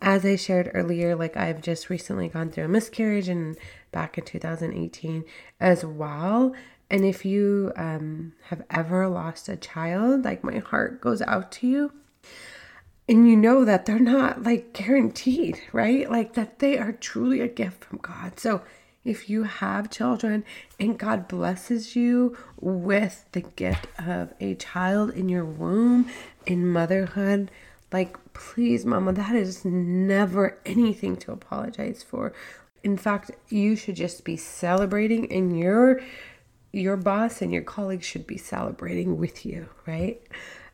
As 0.00 0.24
I 0.24 0.34
shared 0.34 0.72
earlier, 0.74 1.14
like 1.14 1.36
I've 1.36 1.62
just 1.62 1.88
recently 1.88 2.28
gone 2.28 2.50
through 2.50 2.64
a 2.64 2.68
miscarriage 2.68 3.28
and 3.28 3.56
back 3.92 4.18
in 4.18 4.24
2018 4.24 5.24
as 5.60 5.84
well. 5.84 6.54
And 6.92 7.06
if 7.06 7.24
you 7.24 7.72
um, 7.74 8.34
have 8.44 8.62
ever 8.68 9.08
lost 9.08 9.48
a 9.48 9.56
child, 9.56 10.26
like 10.26 10.44
my 10.44 10.58
heart 10.58 11.00
goes 11.00 11.22
out 11.22 11.50
to 11.52 11.66
you. 11.66 11.92
And 13.08 13.26
you 13.26 13.34
know 13.34 13.64
that 13.64 13.86
they're 13.86 13.98
not 13.98 14.42
like 14.42 14.74
guaranteed, 14.74 15.58
right? 15.72 16.08
Like 16.10 16.34
that 16.34 16.58
they 16.58 16.76
are 16.76 16.92
truly 16.92 17.40
a 17.40 17.48
gift 17.48 17.82
from 17.82 17.98
God. 18.02 18.38
So 18.38 18.60
if 19.04 19.30
you 19.30 19.44
have 19.44 19.90
children 19.90 20.44
and 20.78 20.98
God 20.98 21.28
blesses 21.28 21.96
you 21.96 22.36
with 22.60 23.24
the 23.32 23.40
gift 23.40 23.86
of 23.98 24.34
a 24.38 24.54
child 24.54 25.10
in 25.10 25.30
your 25.30 25.46
womb, 25.46 26.10
in 26.44 26.68
motherhood, 26.68 27.50
like 27.90 28.18
please, 28.34 28.84
mama, 28.84 29.14
that 29.14 29.34
is 29.34 29.64
never 29.64 30.58
anything 30.66 31.16
to 31.16 31.32
apologize 31.32 32.02
for. 32.02 32.34
In 32.84 32.98
fact, 32.98 33.30
you 33.48 33.76
should 33.76 33.96
just 33.96 34.24
be 34.24 34.36
celebrating 34.36 35.24
in 35.26 35.54
your 35.54 36.00
your 36.72 36.96
boss 36.96 37.42
and 37.42 37.52
your 37.52 37.62
colleagues 37.62 38.06
should 38.06 38.26
be 38.26 38.38
celebrating 38.38 39.18
with 39.18 39.44
you, 39.44 39.68
right? 39.86 40.20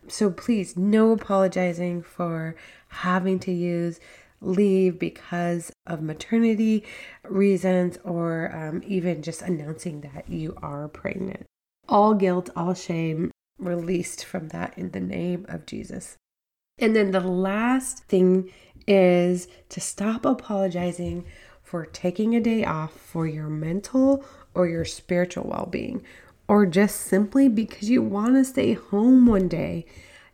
So 0.07 0.31
please, 0.31 0.77
no 0.77 1.13
apologizing 1.13 2.03
for 2.03 2.55
having 2.89 3.39
to 3.41 3.53
use 3.53 4.01
leave 4.41 4.99
because 4.99 5.73
of 5.87 6.01
maternity 6.01 6.85
reasons 7.25 7.99
or 8.05 8.55
um, 8.55 8.83
even 8.87 9.23
just 9.23 9.43
announcing 9.43 10.01
that 10.03 10.29
you 10.29 10.57
are 10.63 10.89
pregnant. 10.89 11.45
All 11.89 12.15
guilt, 12.15 12.51
all 12.55 12.75
shame 12.75 13.33
released 13.59 14.25
from 14.25 14.49
that 14.49 14.77
in 14.79 14.93
the 14.93 15.01
name 15.01 15.45
of 15.49 15.67
Jesus. 15.67 16.17
And 16.79 16.95
then 16.95 17.11
the 17.11 17.21
last 17.21 18.05
thing 18.05 18.53
is 18.87 19.49
to 19.71 19.81
stop 19.81 20.25
apologizing 20.25 21.25
for 21.63 21.85
taking 21.85 22.35
a 22.35 22.41
day 22.41 22.65
off 22.65 22.93
for 22.93 23.27
your 23.27 23.49
mental 23.49 24.25
or 24.55 24.67
your 24.67 24.85
spiritual 24.85 25.45
well 25.45 25.69
being, 25.71 26.03
or 26.49 26.67
just 26.67 27.01
simply 27.03 27.49
because 27.49 27.91
you 27.91 28.03
want 28.03 28.35
to 28.35 28.45
stay 28.45 28.75
home 28.75 29.27
one 29.27 29.49
day. 29.49 29.87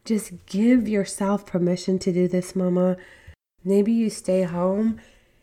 Just 0.04 0.32
give 0.46 0.86
yourself 0.86 1.46
permission 1.46 1.98
to 2.00 2.12
do 2.12 2.28
this, 2.28 2.54
mama. 2.54 2.96
Maybe 3.64 3.92
you 3.92 4.10
stay 4.10 4.42
home 4.42 5.00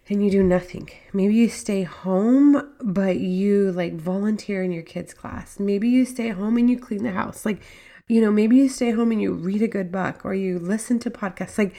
and 0.07 0.23
you 0.23 0.29
do 0.29 0.43
nothing. 0.43 0.89
Maybe 1.13 1.33
you 1.35 1.49
stay 1.49 1.83
home, 1.83 2.71
but 2.81 3.17
you 3.19 3.71
like 3.71 3.93
volunteer 3.95 4.61
in 4.61 4.71
your 4.71 4.83
kids' 4.83 5.13
class. 5.13 5.59
Maybe 5.59 5.89
you 5.89 6.05
stay 6.05 6.29
home 6.29 6.57
and 6.57 6.69
you 6.69 6.77
clean 6.77 7.03
the 7.03 7.11
house. 7.11 7.45
Like, 7.45 7.61
you 8.07 8.21
know, 8.21 8.31
maybe 8.31 8.57
you 8.57 8.69
stay 8.69 8.91
home 8.91 9.11
and 9.11 9.21
you 9.21 9.33
read 9.33 9.61
a 9.61 9.67
good 9.67 9.91
book 9.91 10.25
or 10.25 10.33
you 10.33 10.59
listen 10.59 10.99
to 10.99 11.09
podcasts. 11.09 11.57
Like, 11.57 11.75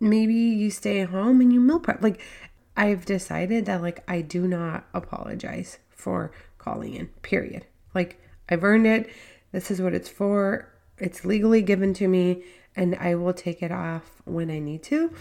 maybe 0.00 0.34
you 0.34 0.70
stay 0.70 1.04
home 1.04 1.40
and 1.40 1.52
you 1.52 1.60
meal 1.60 1.78
prep. 1.78 2.02
Like, 2.02 2.20
I've 2.76 3.04
decided 3.04 3.66
that, 3.66 3.82
like, 3.82 4.02
I 4.08 4.22
do 4.22 4.48
not 4.48 4.86
apologize 4.94 5.78
for 6.04 6.30
calling 6.58 6.94
in, 6.94 7.06
period. 7.22 7.64
Like, 7.94 8.20
I've 8.48 8.62
earned 8.62 8.86
it. 8.86 9.10
This 9.52 9.70
is 9.70 9.80
what 9.80 9.94
it's 9.94 10.08
for. 10.08 10.68
It's 10.98 11.24
legally 11.24 11.62
given 11.62 11.94
to 11.94 12.06
me, 12.06 12.44
and 12.76 12.94
I 12.96 13.14
will 13.14 13.32
take 13.32 13.62
it 13.62 13.72
off 13.72 14.22
when 14.24 14.50
I 14.50 14.58
need 14.58 14.82
to. 14.84 15.12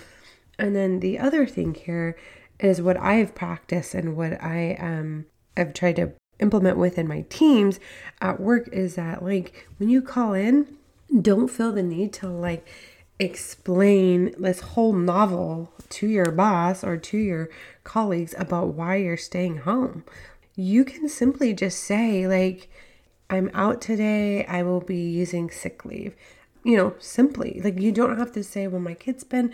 And 0.59 0.75
then 0.75 0.99
the 0.99 1.17
other 1.17 1.45
thing 1.45 1.73
here 1.73 2.17
is 2.59 2.81
what 2.81 2.97
I 2.97 3.15
have 3.15 3.33
practiced 3.33 3.95
and 3.95 4.15
what 4.15 4.41
I 4.43 4.75
um 4.79 5.25
have 5.57 5.73
tried 5.73 5.95
to 5.95 6.13
implement 6.39 6.77
within 6.77 7.07
my 7.07 7.21
teams 7.29 7.79
at 8.21 8.39
work 8.39 8.67
is 8.71 8.95
that 8.95 9.23
like 9.23 9.67
when 9.77 9.89
you 9.89 10.01
call 10.01 10.33
in, 10.33 10.77
don't 11.21 11.47
feel 11.47 11.71
the 11.71 11.83
need 11.83 12.11
to 12.13 12.27
like 12.27 12.67
explain 13.19 14.33
this 14.37 14.59
whole 14.59 14.93
novel 14.93 15.71
to 15.89 16.07
your 16.07 16.31
boss 16.31 16.83
or 16.83 16.97
to 16.97 17.17
your 17.17 17.49
colleagues 17.83 18.33
about 18.37 18.73
why 18.73 18.95
you're 18.95 19.17
staying 19.17 19.57
home. 19.57 20.03
You 20.55 20.85
can 20.85 21.09
simply 21.09 21.53
just 21.53 21.79
say 21.79 22.27
like 22.27 22.69
I'm 23.29 23.49
out 23.53 23.81
today, 23.81 24.45
I 24.45 24.63
will 24.63 24.81
be 24.81 25.09
using 25.09 25.49
sick 25.49 25.85
leave. 25.85 26.15
You 26.63 26.77
know, 26.77 26.95
simply. 26.99 27.59
Like 27.63 27.79
you 27.79 27.91
don't 27.91 28.17
have 28.17 28.31
to 28.33 28.43
say 28.43 28.67
well 28.67 28.81
my 28.81 28.93
kid's 28.93 29.23
been 29.23 29.53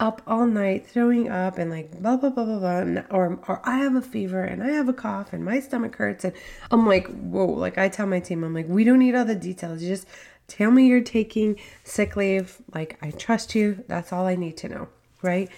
up 0.00 0.22
all 0.26 0.46
night 0.46 0.86
throwing 0.86 1.30
up 1.30 1.56
and 1.56 1.70
like 1.70 1.90
blah 2.02 2.16
blah 2.16 2.30
blah 2.30 2.44
blah 2.44 2.58
blah 2.58 3.02
or 3.10 3.38
or 3.46 3.60
I 3.64 3.78
have 3.78 3.94
a 3.94 4.02
fever 4.02 4.42
and 4.42 4.62
I 4.62 4.70
have 4.70 4.88
a 4.88 4.92
cough 4.92 5.32
and 5.32 5.44
my 5.44 5.60
stomach 5.60 5.94
hurts 5.96 6.24
and 6.24 6.34
I'm 6.70 6.86
like 6.86 7.06
whoa 7.06 7.46
like 7.46 7.78
I 7.78 7.88
tell 7.88 8.06
my 8.06 8.18
team 8.18 8.42
I'm 8.42 8.54
like 8.54 8.68
we 8.68 8.82
don't 8.82 8.98
need 8.98 9.14
all 9.14 9.24
the 9.24 9.36
details 9.36 9.82
you 9.82 9.88
just 9.88 10.08
tell 10.48 10.72
me 10.72 10.88
you're 10.88 11.00
taking 11.00 11.60
sick 11.84 12.16
leave 12.16 12.58
like 12.74 12.98
I 13.02 13.12
trust 13.12 13.54
you 13.54 13.84
that's 13.86 14.12
all 14.12 14.26
I 14.26 14.34
need 14.34 14.56
to 14.58 14.68
know 14.68 14.88
right 15.22 15.48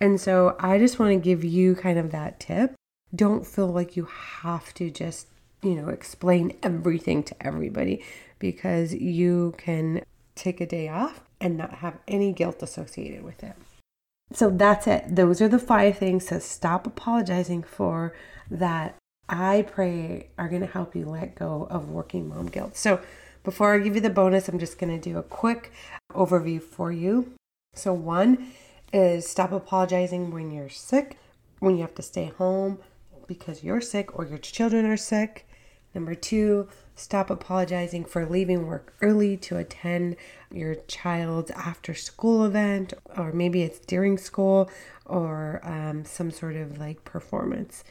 and 0.00 0.18
so 0.18 0.56
I 0.58 0.78
just 0.78 0.98
want 0.98 1.12
to 1.12 1.20
give 1.20 1.44
you 1.44 1.74
kind 1.74 1.98
of 1.98 2.12
that 2.12 2.40
tip 2.40 2.74
don't 3.14 3.46
feel 3.46 3.68
like 3.68 3.96
you 3.96 4.04
have 4.04 4.72
to 4.74 4.90
just 4.90 5.26
you 5.62 5.74
know 5.74 5.88
explain 5.88 6.56
everything 6.62 7.22
to 7.22 7.34
everybody 7.40 8.02
because 8.38 8.94
you 8.94 9.54
can 9.58 10.02
take 10.34 10.60
a 10.60 10.66
day 10.66 10.88
off 10.88 11.22
and 11.40 11.56
not 11.56 11.74
have 11.74 11.98
any 12.08 12.32
guilt 12.32 12.62
associated 12.62 13.22
with 13.22 13.42
it 13.42 13.54
so 14.34 14.50
that's 14.50 14.86
it. 14.86 15.14
Those 15.14 15.40
are 15.40 15.48
the 15.48 15.58
five 15.58 15.98
things 15.98 16.26
to 16.26 16.40
stop 16.40 16.86
apologizing 16.86 17.62
for 17.62 18.14
that 18.50 18.96
I 19.28 19.62
pray 19.62 20.28
are 20.38 20.48
going 20.48 20.62
to 20.62 20.66
help 20.66 20.96
you 20.96 21.04
let 21.04 21.34
go 21.34 21.66
of 21.70 21.90
working 21.90 22.28
mom 22.28 22.46
guilt. 22.46 22.76
So 22.76 23.00
before 23.44 23.74
I 23.74 23.78
give 23.78 23.94
you 23.94 24.00
the 24.00 24.10
bonus, 24.10 24.48
I'm 24.48 24.58
just 24.58 24.78
going 24.78 24.98
to 24.98 25.10
do 25.10 25.18
a 25.18 25.22
quick 25.22 25.72
overview 26.12 26.62
for 26.62 26.92
you. 26.92 27.32
So, 27.74 27.92
one 27.92 28.52
is 28.92 29.26
stop 29.26 29.52
apologizing 29.52 30.30
when 30.30 30.50
you're 30.50 30.68
sick, 30.68 31.18
when 31.58 31.76
you 31.76 31.82
have 31.82 31.94
to 31.94 32.02
stay 32.02 32.26
home 32.26 32.78
because 33.34 33.64
you're 33.64 33.80
sick 33.80 34.18
or 34.18 34.26
your 34.26 34.38
children 34.38 34.86
are 34.86 34.96
sick. 34.96 35.46
Number 35.94 36.14
two, 36.14 36.68
stop 36.94 37.28
apologizing 37.28 38.04
for 38.04 38.24
leaving 38.24 38.66
work 38.66 38.94
early 39.02 39.36
to 39.38 39.58
attend 39.58 40.16
your 40.50 40.76
child's 40.86 41.50
after 41.50 41.92
school 41.94 42.44
event, 42.44 42.94
or 43.16 43.32
maybe 43.32 43.62
it's 43.62 43.78
during 43.80 44.16
school 44.16 44.70
or 45.04 45.60
um, 45.64 46.04
some 46.04 46.30
sort 46.30 46.56
of 46.56 46.78
like 46.78 47.04
performance. 47.04 47.84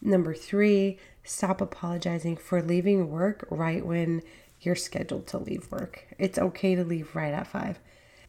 Number 0.00 0.34
three, 0.34 0.98
stop 1.22 1.60
apologizing 1.60 2.36
for 2.36 2.62
leaving 2.62 3.10
work 3.10 3.46
right 3.50 3.84
when 3.84 4.22
you're 4.60 4.76
scheduled 4.76 5.26
to 5.28 5.38
leave 5.38 5.70
work. 5.70 6.06
It's 6.18 6.38
okay 6.38 6.74
to 6.74 6.84
leave 6.84 7.14
right 7.14 7.34
at 7.34 7.46
five. 7.46 7.78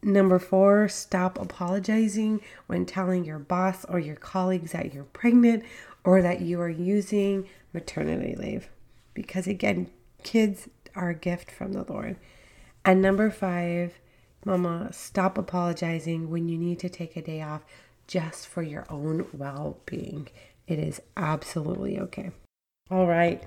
Number 0.02 0.40
four, 0.40 0.88
stop 0.88 1.40
apologizing 1.40 2.42
when 2.68 2.86
telling 2.86 3.26
your 3.26 3.40
boss 3.40 3.84
or 3.86 4.00
your 4.00 4.16
colleagues 4.16 4.72
that 4.72 4.94
you're 4.94 5.04
pregnant 5.04 5.64
or 6.04 6.22
that 6.22 6.42
you 6.42 6.62
are 6.62 6.70
using 6.70 7.48
maternity 7.74 8.36
leave. 8.36 8.70
Because 9.14 9.46
again, 9.46 9.90
kids 10.24 10.70
are 10.96 11.10
a 11.10 11.16
gift 11.16 11.52
from 11.52 11.74
the 11.74 11.84
Lord. 11.92 12.16
And 12.86 13.02
number 13.02 13.30
five, 13.30 14.00
Mama, 14.46 14.90
stop 14.94 15.38
apologizing 15.38 16.30
when 16.30 16.48
you 16.48 16.58
need 16.58 16.80
to 16.80 16.90
take 16.90 17.18
a 17.18 17.22
day 17.22 17.42
off 17.42 17.64
just 18.08 18.48
for 18.48 18.64
your 18.64 18.86
own 18.90 19.28
well 19.34 19.80
being. 19.86 20.30
It 20.66 20.80
is 20.80 21.02
absolutely 21.18 22.00
okay. 22.00 22.32
All 22.90 23.06
right. 23.06 23.44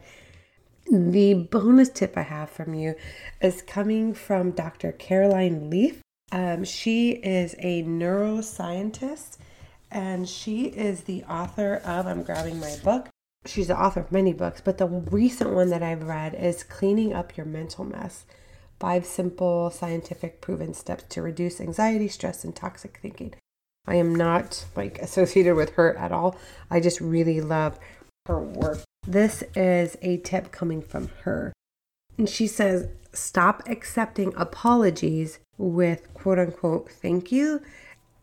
The 0.91 1.35
bonus 1.35 1.89
tip 1.89 2.19
I 2.19 2.23
have 2.23 2.51
from 2.51 2.75
you 2.75 2.95
is 3.41 3.63
coming 3.63 4.13
from 4.13 4.51
Dr. 4.51 4.93
Caroline 4.93 5.71
Leaf. 5.71 6.02
Um, 6.33 6.65
she 6.65 7.11
is 7.11 7.55
a 7.59 7.83
neuroscientist 7.83 9.37
and 9.91 10.27
she 10.27 10.65
is 10.65 11.03
the 11.03 11.23
author 11.25 11.83
of, 11.85 12.07
I'm 12.07 12.23
grabbing 12.23 12.59
my 12.59 12.75
book. 12.83 13.11
She's 13.45 13.69
the 13.69 13.79
author 13.79 14.01
of 14.01 14.11
many 14.11 14.33
books, 14.33 14.63
but 14.65 14.79
the 14.79 14.87
recent 14.87 15.51
one 15.51 15.69
that 15.69 15.83
I've 15.83 16.05
read 16.05 16.35
is 16.35 16.65
Cleaning 16.65 17.13
Up 17.13 17.37
Your 17.37 17.45
Mental 17.45 17.85
Mess 17.85 18.25
Five 18.81 19.05
Simple 19.05 19.71
Scientific 19.71 20.41
Proven 20.41 20.73
Steps 20.73 21.05
to 21.11 21.23
Reduce 21.23 21.61
Anxiety, 21.61 22.09
Stress, 22.09 22.45
and 22.45 22.57
Toxic 22.57 22.99
Thinking. 23.03 23.35
I 23.87 23.97
am 23.97 24.15
not 24.15 24.65
like 24.75 24.99
associated 25.01 25.55
with 25.55 25.75
her 25.75 25.97
at 25.99 26.13
all. 26.13 26.37
I 26.71 26.81
just 26.81 27.01
really 27.01 27.41
love 27.41 27.79
her 28.27 28.41
work. 28.41 28.79
This 29.07 29.43
is 29.55 29.99
a 30.01 30.17
tip 30.19 30.51
coming 30.51 30.81
from 30.81 31.11
her. 31.25 31.53
And 32.17 32.29
she 32.29 32.47
says, 32.47 32.89
stop 33.13 33.63
accepting 33.69 34.33
apologies 34.37 35.39
with 35.59 36.13
quote 36.15 36.39
unquote 36.39 36.91
thank 36.91 37.31
you 37.31 37.63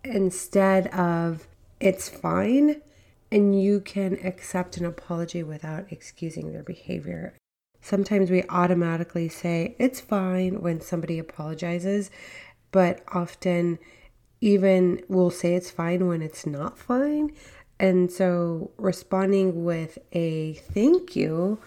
instead 0.04 0.88
of 0.88 1.48
it's 1.80 2.10
fine. 2.10 2.82
And 3.32 3.62
you 3.62 3.80
can 3.82 4.18
accept 4.26 4.78
an 4.78 4.86
apology 4.86 5.44
without 5.44 5.92
excusing 5.92 6.52
their 6.52 6.64
behavior. 6.64 7.36
Sometimes 7.80 8.32
we 8.32 8.44
automatically 8.50 9.30
say 9.30 9.76
it's 9.78 10.02
fine 10.02 10.62
when 10.62 10.82
somebody 10.82 11.20
apologizes, 11.20 12.10
but 12.72 13.04
often 13.14 13.78
even 14.42 15.04
we'll 15.08 15.30
say 15.30 15.54
it's 15.54 15.70
fine 15.70 16.08
when 16.08 16.24
it's 16.24 16.46
not 16.46 16.78
fine. 16.78 17.32
And 17.80 18.12
so 18.12 18.72
responding 18.78 19.64
with 19.64 20.00
a 20.12 20.54
thank 20.54 21.16
you 21.16 21.60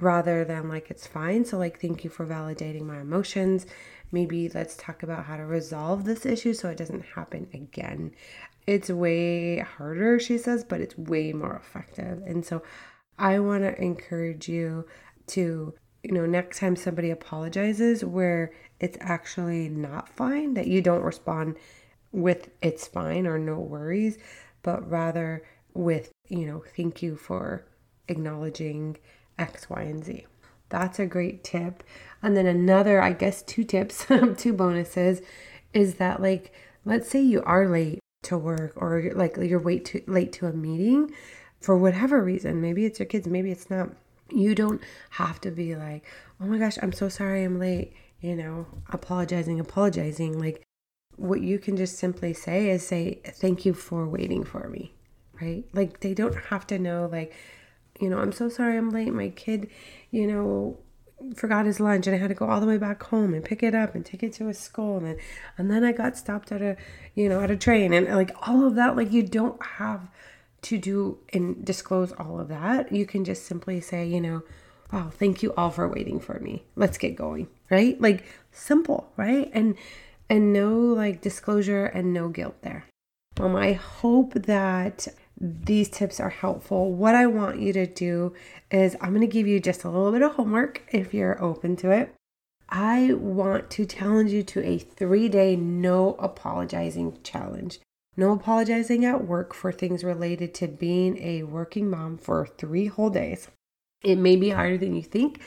rather 0.00 0.44
than 0.44 0.68
like 0.68 0.90
it's 0.90 1.06
fine. 1.06 1.44
So, 1.44 1.58
like, 1.58 1.80
thank 1.80 2.04
you 2.04 2.10
for 2.10 2.26
validating 2.26 2.82
my 2.82 3.00
emotions. 3.00 3.66
Maybe 4.10 4.48
let's 4.48 4.76
talk 4.76 5.02
about 5.02 5.24
how 5.24 5.36
to 5.36 5.44
resolve 5.44 6.04
this 6.04 6.24
issue 6.24 6.54
so 6.54 6.70
it 6.70 6.78
doesn't 6.78 7.04
happen 7.04 7.48
again. 7.52 8.12
It's 8.66 8.90
way 8.90 9.58
harder, 9.58 10.18
she 10.18 10.38
says, 10.38 10.64
but 10.64 10.80
it's 10.80 10.96
way 10.96 11.32
more 11.32 11.56
effective. 11.56 12.22
And 12.26 12.44
so, 12.44 12.62
I 13.18 13.40
want 13.40 13.64
to 13.64 13.80
encourage 13.82 14.48
you 14.48 14.86
to 15.28 15.74
you 16.02 16.12
know 16.12 16.26
next 16.26 16.58
time 16.58 16.76
somebody 16.76 17.10
apologizes 17.10 18.04
where 18.04 18.52
it's 18.80 18.96
actually 19.00 19.68
not 19.68 20.08
fine 20.08 20.54
that 20.54 20.68
you 20.68 20.80
don't 20.80 21.02
respond 21.02 21.56
with 22.12 22.48
it's 22.62 22.86
fine 22.86 23.26
or 23.26 23.38
no 23.38 23.58
worries 23.58 24.18
but 24.62 24.88
rather 24.88 25.42
with 25.74 26.12
you 26.28 26.46
know 26.46 26.62
thank 26.76 27.02
you 27.02 27.16
for 27.16 27.66
acknowledging 28.08 28.96
x 29.38 29.68
y 29.68 29.82
and 29.82 30.04
z 30.04 30.26
that's 30.68 30.98
a 30.98 31.06
great 31.06 31.42
tip 31.42 31.82
and 32.22 32.36
then 32.36 32.46
another 32.46 33.00
i 33.00 33.12
guess 33.12 33.42
two 33.42 33.64
tips 33.64 34.06
two 34.36 34.52
bonuses 34.52 35.20
is 35.72 35.94
that 35.94 36.20
like 36.20 36.52
let's 36.84 37.08
say 37.08 37.20
you 37.20 37.42
are 37.42 37.68
late 37.68 37.98
to 38.22 38.36
work 38.36 38.72
or 38.76 39.10
like 39.14 39.36
you're 39.36 39.60
wait 39.60 39.84
to 39.84 40.02
late 40.06 40.32
to 40.32 40.46
a 40.46 40.52
meeting 40.52 41.12
for 41.60 41.76
whatever 41.76 42.22
reason 42.22 42.60
maybe 42.60 42.84
it's 42.84 42.98
your 42.98 43.06
kids 43.06 43.26
maybe 43.26 43.50
it's 43.50 43.70
not 43.70 43.90
you 44.30 44.54
don't 44.54 44.82
have 45.10 45.40
to 45.42 45.50
be 45.50 45.74
like, 45.76 46.04
oh 46.40 46.46
my 46.46 46.58
gosh, 46.58 46.78
I'm 46.82 46.92
so 46.92 47.08
sorry 47.08 47.44
I'm 47.44 47.58
late, 47.58 47.92
you 48.20 48.36
know, 48.36 48.66
apologizing, 48.90 49.60
apologizing. 49.60 50.38
Like, 50.38 50.62
what 51.16 51.40
you 51.40 51.58
can 51.58 51.76
just 51.76 51.96
simply 51.96 52.32
say 52.32 52.70
is 52.70 52.86
say, 52.86 53.20
thank 53.24 53.64
you 53.64 53.74
for 53.74 54.06
waiting 54.06 54.44
for 54.44 54.68
me, 54.68 54.92
right? 55.40 55.64
Like, 55.72 56.00
they 56.00 56.14
don't 56.14 56.36
have 56.36 56.66
to 56.68 56.78
know, 56.78 57.08
like, 57.10 57.34
you 58.00 58.08
know, 58.08 58.18
I'm 58.18 58.32
so 58.32 58.48
sorry 58.48 58.76
I'm 58.76 58.90
late. 58.90 59.12
My 59.12 59.30
kid, 59.30 59.68
you 60.10 60.26
know, 60.26 60.78
forgot 61.34 61.66
his 61.66 61.80
lunch 61.80 62.06
and 62.06 62.14
I 62.14 62.18
had 62.18 62.28
to 62.28 62.34
go 62.34 62.48
all 62.48 62.60
the 62.60 62.66
way 62.66 62.78
back 62.78 63.02
home 63.02 63.34
and 63.34 63.44
pick 63.44 63.62
it 63.62 63.74
up 63.74 63.94
and 63.94 64.04
take 64.04 64.22
it 64.22 64.32
to 64.34 64.46
his 64.46 64.58
school 64.58 64.98
and 64.98 65.06
then, 65.06 65.16
and 65.56 65.70
then 65.70 65.84
I 65.84 65.92
got 65.92 66.16
stopped 66.16 66.52
at 66.52 66.62
a 66.62 66.76
you 67.14 67.28
know 67.28 67.40
at 67.40 67.50
a 67.50 67.56
train 67.56 67.92
and 67.92 68.06
like 68.08 68.34
all 68.48 68.66
of 68.66 68.76
that 68.76 68.96
like 68.96 69.12
you 69.12 69.22
don't 69.22 69.62
have 69.62 70.08
to 70.62 70.78
do 70.78 71.18
and 71.32 71.64
disclose 71.64 72.12
all 72.12 72.40
of 72.40 72.48
that, 72.48 72.92
you 72.92 73.06
can 73.06 73.24
just 73.24 73.46
simply 73.46 73.80
say, 73.80 74.06
you 74.06 74.20
know, 74.20 74.42
wow, 74.92 75.10
thank 75.10 75.42
you 75.42 75.52
all 75.54 75.70
for 75.70 75.88
waiting 75.88 76.18
for 76.20 76.38
me. 76.40 76.64
Let's 76.76 76.98
get 76.98 77.16
going, 77.16 77.48
right? 77.70 78.00
Like 78.00 78.24
simple, 78.50 79.12
right? 79.16 79.50
And 79.52 79.76
and 80.28 80.52
no 80.52 80.76
like 80.76 81.20
disclosure 81.20 81.86
and 81.86 82.12
no 82.12 82.28
guilt 82.28 82.56
there. 82.62 82.84
Um, 83.38 83.54
I 83.54 83.72
hope 83.72 84.34
that 84.34 85.08
these 85.40 85.88
tips 85.88 86.18
are 86.20 86.30
helpful. 86.30 86.92
What 86.92 87.14
I 87.14 87.26
want 87.26 87.60
you 87.60 87.72
to 87.72 87.86
do 87.86 88.34
is 88.70 88.96
I'm 89.00 89.10
going 89.10 89.20
to 89.20 89.26
give 89.26 89.46
you 89.46 89.60
just 89.60 89.84
a 89.84 89.90
little 89.90 90.12
bit 90.12 90.22
of 90.22 90.32
homework 90.32 90.82
if 90.92 91.14
you're 91.14 91.42
open 91.42 91.76
to 91.76 91.90
it. 91.90 92.14
I 92.68 93.14
want 93.14 93.70
to 93.70 93.86
challenge 93.86 94.32
you 94.32 94.42
to 94.42 94.62
a 94.62 94.78
three 94.78 95.28
day 95.28 95.56
no 95.56 96.14
apologizing 96.14 97.18
challenge. 97.22 97.80
No 98.16 98.32
apologizing 98.32 99.04
at 99.04 99.26
work 99.26 99.54
for 99.54 99.70
things 99.70 100.02
related 100.02 100.52
to 100.54 100.66
being 100.66 101.16
a 101.18 101.44
working 101.44 101.88
mom 101.88 102.18
for 102.18 102.46
three 102.46 102.86
whole 102.86 103.10
days. 103.10 103.48
It 104.02 104.16
may 104.16 104.36
be 104.36 104.50
harder 104.50 104.76
than 104.76 104.94
you 104.94 105.02
think, 105.02 105.40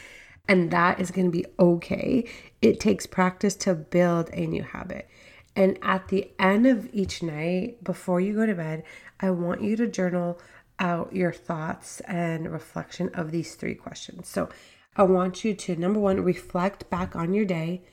and 0.48 0.72
that 0.72 1.00
is 1.00 1.12
going 1.12 1.28
to 1.28 1.32
be 1.32 1.46
okay. 1.60 2.30
It 2.62 2.80
takes 2.80 3.06
practice 3.06 3.56
to 3.58 3.76
build 3.76 4.30
a 4.32 4.48
new 4.48 4.64
habit. 4.64 5.10
And 5.56 5.78
at 5.82 6.08
the 6.08 6.32
end 6.40 6.66
of 6.66 6.90
each 6.94 7.22
night, 7.22 7.84
before 7.84 8.22
you 8.22 8.34
go 8.34 8.46
to 8.46 8.56
bed, 8.56 8.84
I 9.22 9.30
want 9.32 9.62
you 9.62 9.76
to 9.78 9.88
journal 9.88 10.40
out 10.80 11.16
your 11.16 11.32
thoughts 11.32 12.02
and 12.02 12.52
reflection 12.52 13.10
of 13.14 13.32
these 13.32 13.56
three 13.56 13.76
questions. 13.76 14.28
So 14.28 14.50
I 14.96 15.04
want 15.04 15.46
you 15.46 15.54
to, 15.54 15.76
number 15.76 16.00
one, 16.00 16.22
reflect 16.22 16.90
back 16.90 17.16
on 17.16 17.34
your 17.34 17.46
day. 17.46 17.84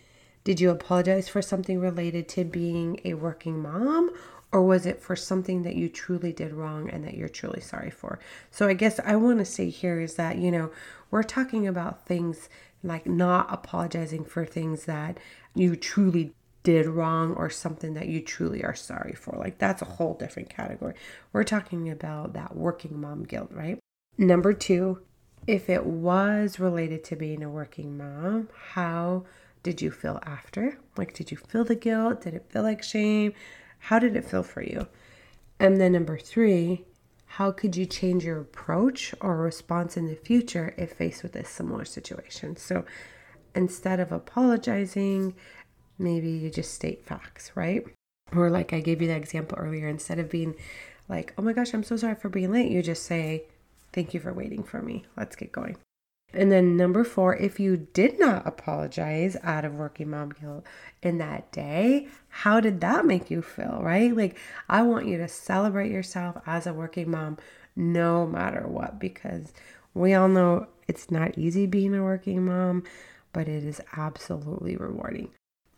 Did 0.42 0.60
you 0.60 0.70
apologize 0.70 1.28
for 1.28 1.42
something 1.42 1.78
related 1.78 2.28
to 2.30 2.44
being 2.44 3.00
a 3.04 3.14
working 3.14 3.60
mom? 3.60 4.10
Or 4.50 4.62
was 4.62 4.86
it 4.86 5.02
for 5.02 5.14
something 5.14 5.62
that 5.64 5.76
you 5.76 5.90
truly 5.90 6.32
did 6.32 6.54
wrong 6.54 6.88
and 6.88 7.04
that 7.04 7.14
you're 7.14 7.28
truly 7.28 7.60
sorry 7.60 7.90
for? 7.90 8.18
So, 8.50 8.66
I 8.66 8.72
guess 8.72 8.98
I 9.04 9.14
want 9.16 9.40
to 9.40 9.44
say 9.44 9.68
here 9.68 10.00
is 10.00 10.14
that, 10.14 10.38
you 10.38 10.50
know, 10.50 10.70
we're 11.10 11.22
talking 11.22 11.66
about 11.66 12.06
things 12.06 12.48
like 12.82 13.06
not 13.06 13.52
apologizing 13.52 14.24
for 14.24 14.46
things 14.46 14.86
that 14.86 15.18
you 15.54 15.76
truly 15.76 16.32
did 16.62 16.86
wrong 16.86 17.34
or 17.34 17.48
something 17.48 17.94
that 17.94 18.08
you 18.08 18.20
truly 18.20 18.64
are 18.64 18.74
sorry 18.74 19.14
for. 19.14 19.36
Like 19.38 19.58
that's 19.58 19.82
a 19.82 19.86
whole 19.86 20.14
different 20.14 20.50
category. 20.50 20.94
We're 21.32 21.44
talking 21.44 21.90
about 21.90 22.34
that 22.34 22.56
working 22.56 23.00
mom 23.00 23.24
guilt, 23.24 23.50
right? 23.52 23.78
Number 24.16 24.52
two, 24.52 25.00
if 25.46 25.70
it 25.70 25.86
was 25.86 26.58
related 26.58 27.04
to 27.04 27.16
being 27.16 27.42
a 27.42 27.48
working 27.48 27.96
mom, 27.96 28.48
how 28.72 29.24
did 29.62 29.80
you 29.80 29.90
feel 29.90 30.20
after? 30.24 30.78
Like, 30.96 31.14
did 31.14 31.30
you 31.30 31.36
feel 31.36 31.64
the 31.64 31.74
guilt? 31.74 32.22
Did 32.22 32.34
it 32.34 32.46
feel 32.50 32.62
like 32.62 32.82
shame? 32.82 33.32
How 33.78 33.98
did 33.98 34.16
it 34.16 34.24
feel 34.24 34.42
for 34.42 34.62
you? 34.62 34.88
And 35.58 35.80
then 35.80 35.92
number 35.92 36.18
three, 36.18 36.84
how 37.26 37.50
could 37.50 37.76
you 37.76 37.86
change 37.86 38.24
your 38.24 38.40
approach 38.40 39.14
or 39.20 39.36
response 39.36 39.96
in 39.96 40.06
the 40.06 40.16
future 40.16 40.74
if 40.76 40.92
faced 40.92 41.22
with 41.22 41.36
a 41.36 41.44
similar 41.44 41.84
situation? 41.84 42.56
So 42.56 42.84
instead 43.54 44.00
of 44.00 44.12
apologizing, 44.12 45.34
maybe 45.98 46.30
you 46.30 46.50
just 46.50 46.74
state 46.74 47.04
facts, 47.04 47.52
right? 47.54 47.84
Or 48.34 48.50
like 48.50 48.72
I 48.72 48.80
gave 48.80 49.00
you 49.00 49.08
the 49.08 49.16
example 49.16 49.58
earlier, 49.58 49.88
instead 49.88 50.18
of 50.18 50.30
being 50.30 50.54
like, 51.08 51.32
oh 51.38 51.42
my 51.42 51.52
gosh, 51.52 51.72
I'm 51.72 51.82
so 51.82 51.96
sorry 51.96 52.14
for 52.14 52.28
being 52.28 52.52
late, 52.52 52.70
you 52.70 52.82
just 52.82 53.04
say, 53.04 53.44
thank 53.92 54.14
you 54.14 54.20
for 54.20 54.32
waiting 54.32 54.62
for 54.62 54.82
me. 54.82 55.06
Let's 55.16 55.36
get 55.36 55.52
going. 55.52 55.76
And 56.34 56.52
then 56.52 56.76
number 56.76 57.04
four, 57.04 57.36
if 57.36 57.58
you 57.58 57.88
did 57.94 58.20
not 58.20 58.46
apologize 58.46 59.36
out 59.42 59.64
of 59.64 59.74
working 59.74 60.10
mom 60.10 60.34
guilt 60.38 60.66
in 61.02 61.16
that 61.18 61.50
day, 61.52 62.08
how 62.28 62.60
did 62.60 62.82
that 62.82 63.06
make 63.06 63.30
you 63.30 63.40
feel, 63.40 63.80
right? 63.80 64.14
Like, 64.14 64.36
I 64.68 64.82
want 64.82 65.06
you 65.06 65.16
to 65.16 65.28
celebrate 65.28 65.90
yourself 65.90 66.36
as 66.46 66.66
a 66.66 66.74
working 66.74 67.10
mom 67.10 67.38
no 67.74 68.26
matter 68.26 68.66
what, 68.66 68.98
because 68.98 69.54
we 69.94 70.12
all 70.12 70.28
know 70.28 70.66
it's 70.86 71.10
not 71.10 71.38
easy 71.38 71.66
being 71.66 71.94
a 71.94 72.02
working 72.02 72.44
mom, 72.44 72.84
but 73.32 73.48
it 73.48 73.64
is 73.64 73.80
absolutely 73.96 74.76
rewarding 74.76 75.30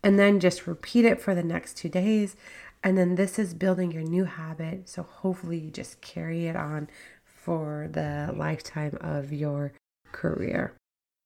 and 0.03 0.17
then 0.17 0.39
just 0.39 0.67
repeat 0.67 1.05
it 1.05 1.21
for 1.21 1.35
the 1.35 1.43
next 1.43 1.77
two 1.77 1.89
days. 1.89 2.35
And 2.83 2.97
then 2.97 3.15
this 3.15 3.37
is 3.37 3.53
building 3.53 3.91
your 3.91 4.03
new 4.03 4.25
habit. 4.25 4.89
So 4.89 5.03
hopefully 5.03 5.59
you 5.59 5.69
just 5.69 6.01
carry 6.01 6.47
it 6.47 6.55
on 6.55 6.89
for 7.23 7.89
the 7.91 8.33
lifetime 8.35 8.97
of 9.01 9.31
your 9.31 9.73
career. 10.11 10.73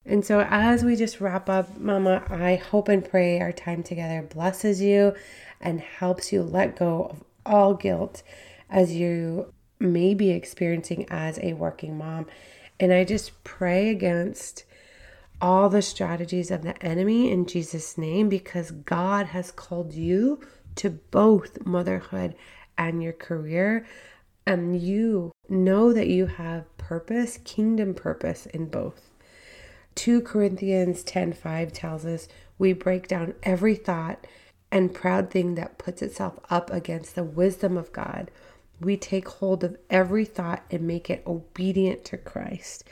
And 0.05 0.23
so, 0.23 0.45
as 0.47 0.83
we 0.83 0.95
just 0.95 1.19
wrap 1.19 1.49
up, 1.49 1.79
Mama, 1.79 2.23
I 2.29 2.55
hope 2.55 2.89
and 2.89 3.03
pray 3.03 3.41
our 3.41 3.51
time 3.51 3.81
together 3.81 4.21
blesses 4.21 4.79
you 4.79 5.15
and 5.59 5.81
helps 5.81 6.31
you 6.31 6.43
let 6.43 6.77
go 6.77 7.05
of 7.05 7.23
all 7.43 7.73
guilt 7.73 8.21
as 8.69 8.93
you 8.93 9.51
may 9.79 10.13
be 10.13 10.29
experiencing 10.29 11.07
as 11.09 11.39
a 11.41 11.53
working 11.53 11.97
mom. 11.97 12.27
And 12.79 12.93
I 12.93 13.03
just 13.03 13.43
pray 13.43 13.89
against 13.89 14.63
all 15.41 15.69
the 15.69 15.81
strategies 15.81 16.51
of 16.51 16.63
the 16.63 16.81
enemy 16.83 17.31
in 17.31 17.45
Jesus' 17.45 17.97
name 17.97 18.29
because 18.29 18.71
God 18.71 19.27
has 19.27 19.51
called 19.51 19.93
you 19.93 20.39
to 20.75 20.89
both 20.89 21.65
motherhood 21.65 22.35
and 22.77 23.01
your 23.01 23.13
career. 23.13 23.85
And 24.45 24.79
you 24.79 25.31
know 25.49 25.93
that 25.93 26.07
you 26.07 26.27
have 26.27 26.77
purpose, 26.77 27.39
kingdom 27.43 27.93
purpose 27.93 28.45
in 28.47 28.67
both. 28.67 29.09
2 29.95 30.21
Corinthians 30.21 31.03
10:5 31.03 31.71
tells 31.71 32.05
us 32.05 32.27
we 32.57 32.73
break 32.73 33.07
down 33.07 33.33
every 33.43 33.75
thought 33.75 34.25
and 34.71 34.93
proud 34.93 35.29
thing 35.29 35.55
that 35.55 35.77
puts 35.77 36.01
itself 36.01 36.39
up 36.49 36.69
against 36.71 37.15
the 37.15 37.23
wisdom 37.23 37.77
of 37.77 37.91
God. 37.93 38.29
We 38.81 38.97
take 38.97 39.27
hold 39.27 39.63
of 39.63 39.77
every 39.89 40.25
thought 40.25 40.63
and 40.69 40.81
make 40.81 41.09
it 41.09 41.23
obedient 41.25 42.03
to 42.05 42.17
Christ. 42.17 42.83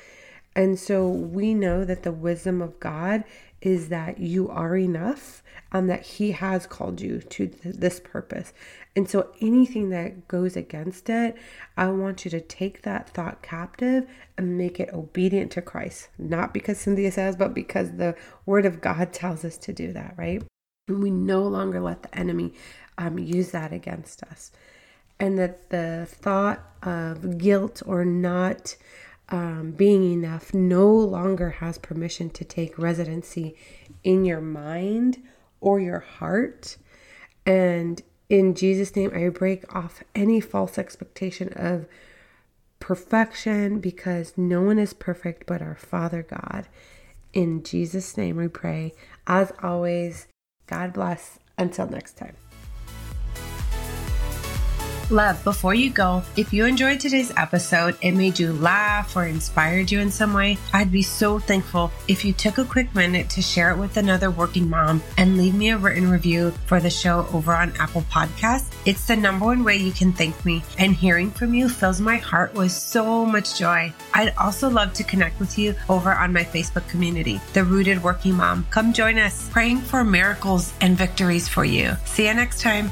And 0.55 0.79
so 0.79 1.07
we 1.07 1.53
know 1.53 1.83
that 1.83 2.03
the 2.03 2.11
wisdom 2.11 2.61
of 2.61 2.79
God 2.79 3.23
is 3.61 3.89
that 3.89 4.19
you 4.19 4.49
are 4.49 4.75
enough 4.75 5.41
and 5.71 5.89
that 5.89 6.03
He 6.03 6.31
has 6.31 6.67
called 6.67 7.01
you 7.01 7.19
to 7.19 7.47
th- 7.47 7.75
this 7.75 7.99
purpose. 7.99 8.53
And 8.95 9.09
so 9.09 9.31
anything 9.41 9.89
that 9.89 10.27
goes 10.27 10.55
against 10.55 11.09
it, 11.09 11.35
I 11.75 11.87
want 11.87 12.25
you 12.25 12.31
to 12.31 12.41
take 12.41 12.83
that 12.83 13.09
thought 13.09 13.41
captive 13.41 14.07
and 14.37 14.57
make 14.57 14.79
it 14.79 14.93
obedient 14.93 15.51
to 15.53 15.61
Christ. 15.61 16.09
Not 16.19 16.53
because 16.53 16.77
Cynthia 16.77 17.11
says, 17.11 17.35
but 17.35 17.53
because 17.53 17.93
the 17.93 18.15
Word 18.45 18.65
of 18.65 18.81
God 18.81 19.13
tells 19.13 19.43
us 19.43 19.57
to 19.59 19.73
do 19.73 19.93
that, 19.93 20.13
right? 20.17 20.43
And 20.87 21.01
we 21.01 21.09
no 21.09 21.43
longer 21.43 21.79
let 21.79 22.03
the 22.03 22.15
enemy 22.15 22.53
um, 22.97 23.17
use 23.17 23.51
that 23.51 23.71
against 23.71 24.21
us. 24.23 24.51
And 25.19 25.39
that 25.39 25.69
the 25.69 26.05
thought 26.09 26.61
of 26.83 27.37
guilt 27.37 27.81
or 27.85 28.03
not 28.03 28.75
um, 29.29 29.71
being 29.71 30.11
enough 30.11 30.53
no 30.53 30.91
longer 30.91 31.51
has 31.51 31.77
permission 31.77 32.29
to 32.31 32.45
take 32.45 32.77
residency 32.77 33.55
in 34.03 34.25
your 34.25 34.41
mind 34.41 35.21
or 35.61 35.79
your 35.79 35.99
heart. 35.99 36.77
And 37.45 38.01
in 38.29 38.55
Jesus' 38.55 38.95
name, 38.95 39.11
I 39.13 39.29
break 39.29 39.73
off 39.75 40.03
any 40.13 40.39
false 40.39 40.77
expectation 40.77 41.49
of 41.55 41.87
perfection 42.79 43.79
because 43.79 44.33
no 44.35 44.61
one 44.61 44.77
is 44.77 44.93
perfect 44.93 45.45
but 45.45 45.61
our 45.61 45.75
Father 45.75 46.23
God. 46.23 46.67
In 47.31 47.63
Jesus' 47.63 48.17
name, 48.17 48.35
we 48.35 48.47
pray. 48.47 48.93
As 49.25 49.51
always, 49.61 50.27
God 50.67 50.93
bless. 50.93 51.39
Until 51.57 51.87
next 51.87 52.17
time. 52.17 52.42
Love, 55.13 55.43
before 55.43 55.75
you 55.75 55.91
go, 55.91 56.23
if 56.35 56.51
you 56.51 56.65
enjoyed 56.65 56.99
today's 56.99 57.31
episode, 57.37 57.95
it 58.01 58.13
made 58.13 58.39
you 58.39 58.51
laugh 58.51 59.15
or 59.15 59.25
inspired 59.25 59.91
you 59.91 59.99
in 59.99 60.09
some 60.09 60.33
way, 60.33 60.57
I'd 60.73 60.91
be 60.91 61.03
so 61.03 61.37
thankful 61.37 61.91
if 62.07 62.25
you 62.25 62.33
took 62.33 62.57
a 62.57 62.65
quick 62.65 62.95
minute 62.95 63.29
to 63.29 63.41
share 63.43 63.69
it 63.69 63.77
with 63.77 63.95
another 63.95 64.31
working 64.31 64.71
mom 64.71 65.03
and 65.19 65.37
leave 65.37 65.53
me 65.53 65.69
a 65.69 65.77
written 65.77 66.09
review 66.09 66.49
for 66.65 66.79
the 66.79 66.89
show 66.89 67.27
over 67.31 67.53
on 67.53 67.73
Apple 67.77 68.01
Podcasts. 68.09 68.73
It's 68.87 69.05
the 69.05 69.15
number 69.15 69.45
one 69.45 69.63
way 69.63 69.77
you 69.77 69.91
can 69.91 70.13
thank 70.13 70.43
me, 70.45 70.63
and 70.79 70.95
hearing 70.95 71.29
from 71.29 71.53
you 71.53 71.69
fills 71.69 72.01
my 72.01 72.15
heart 72.15 72.55
with 72.55 72.71
so 72.71 73.23
much 73.23 73.59
joy. 73.59 73.93
I'd 74.15 74.33
also 74.39 74.67
love 74.67 74.93
to 74.93 75.03
connect 75.03 75.39
with 75.39 75.59
you 75.59 75.75
over 75.89 76.11
on 76.11 76.33
my 76.33 76.43
Facebook 76.43 76.87
community, 76.87 77.39
The 77.53 77.63
Rooted 77.63 78.01
Working 78.01 78.33
Mom. 78.33 78.65
Come 78.71 78.93
join 78.93 79.19
us, 79.19 79.47
praying 79.51 79.81
for 79.81 80.03
miracles 80.03 80.73
and 80.81 80.97
victories 80.97 81.47
for 81.47 81.63
you. 81.63 81.97
See 82.05 82.25
you 82.25 82.33
next 82.33 82.61
time. 82.61 82.89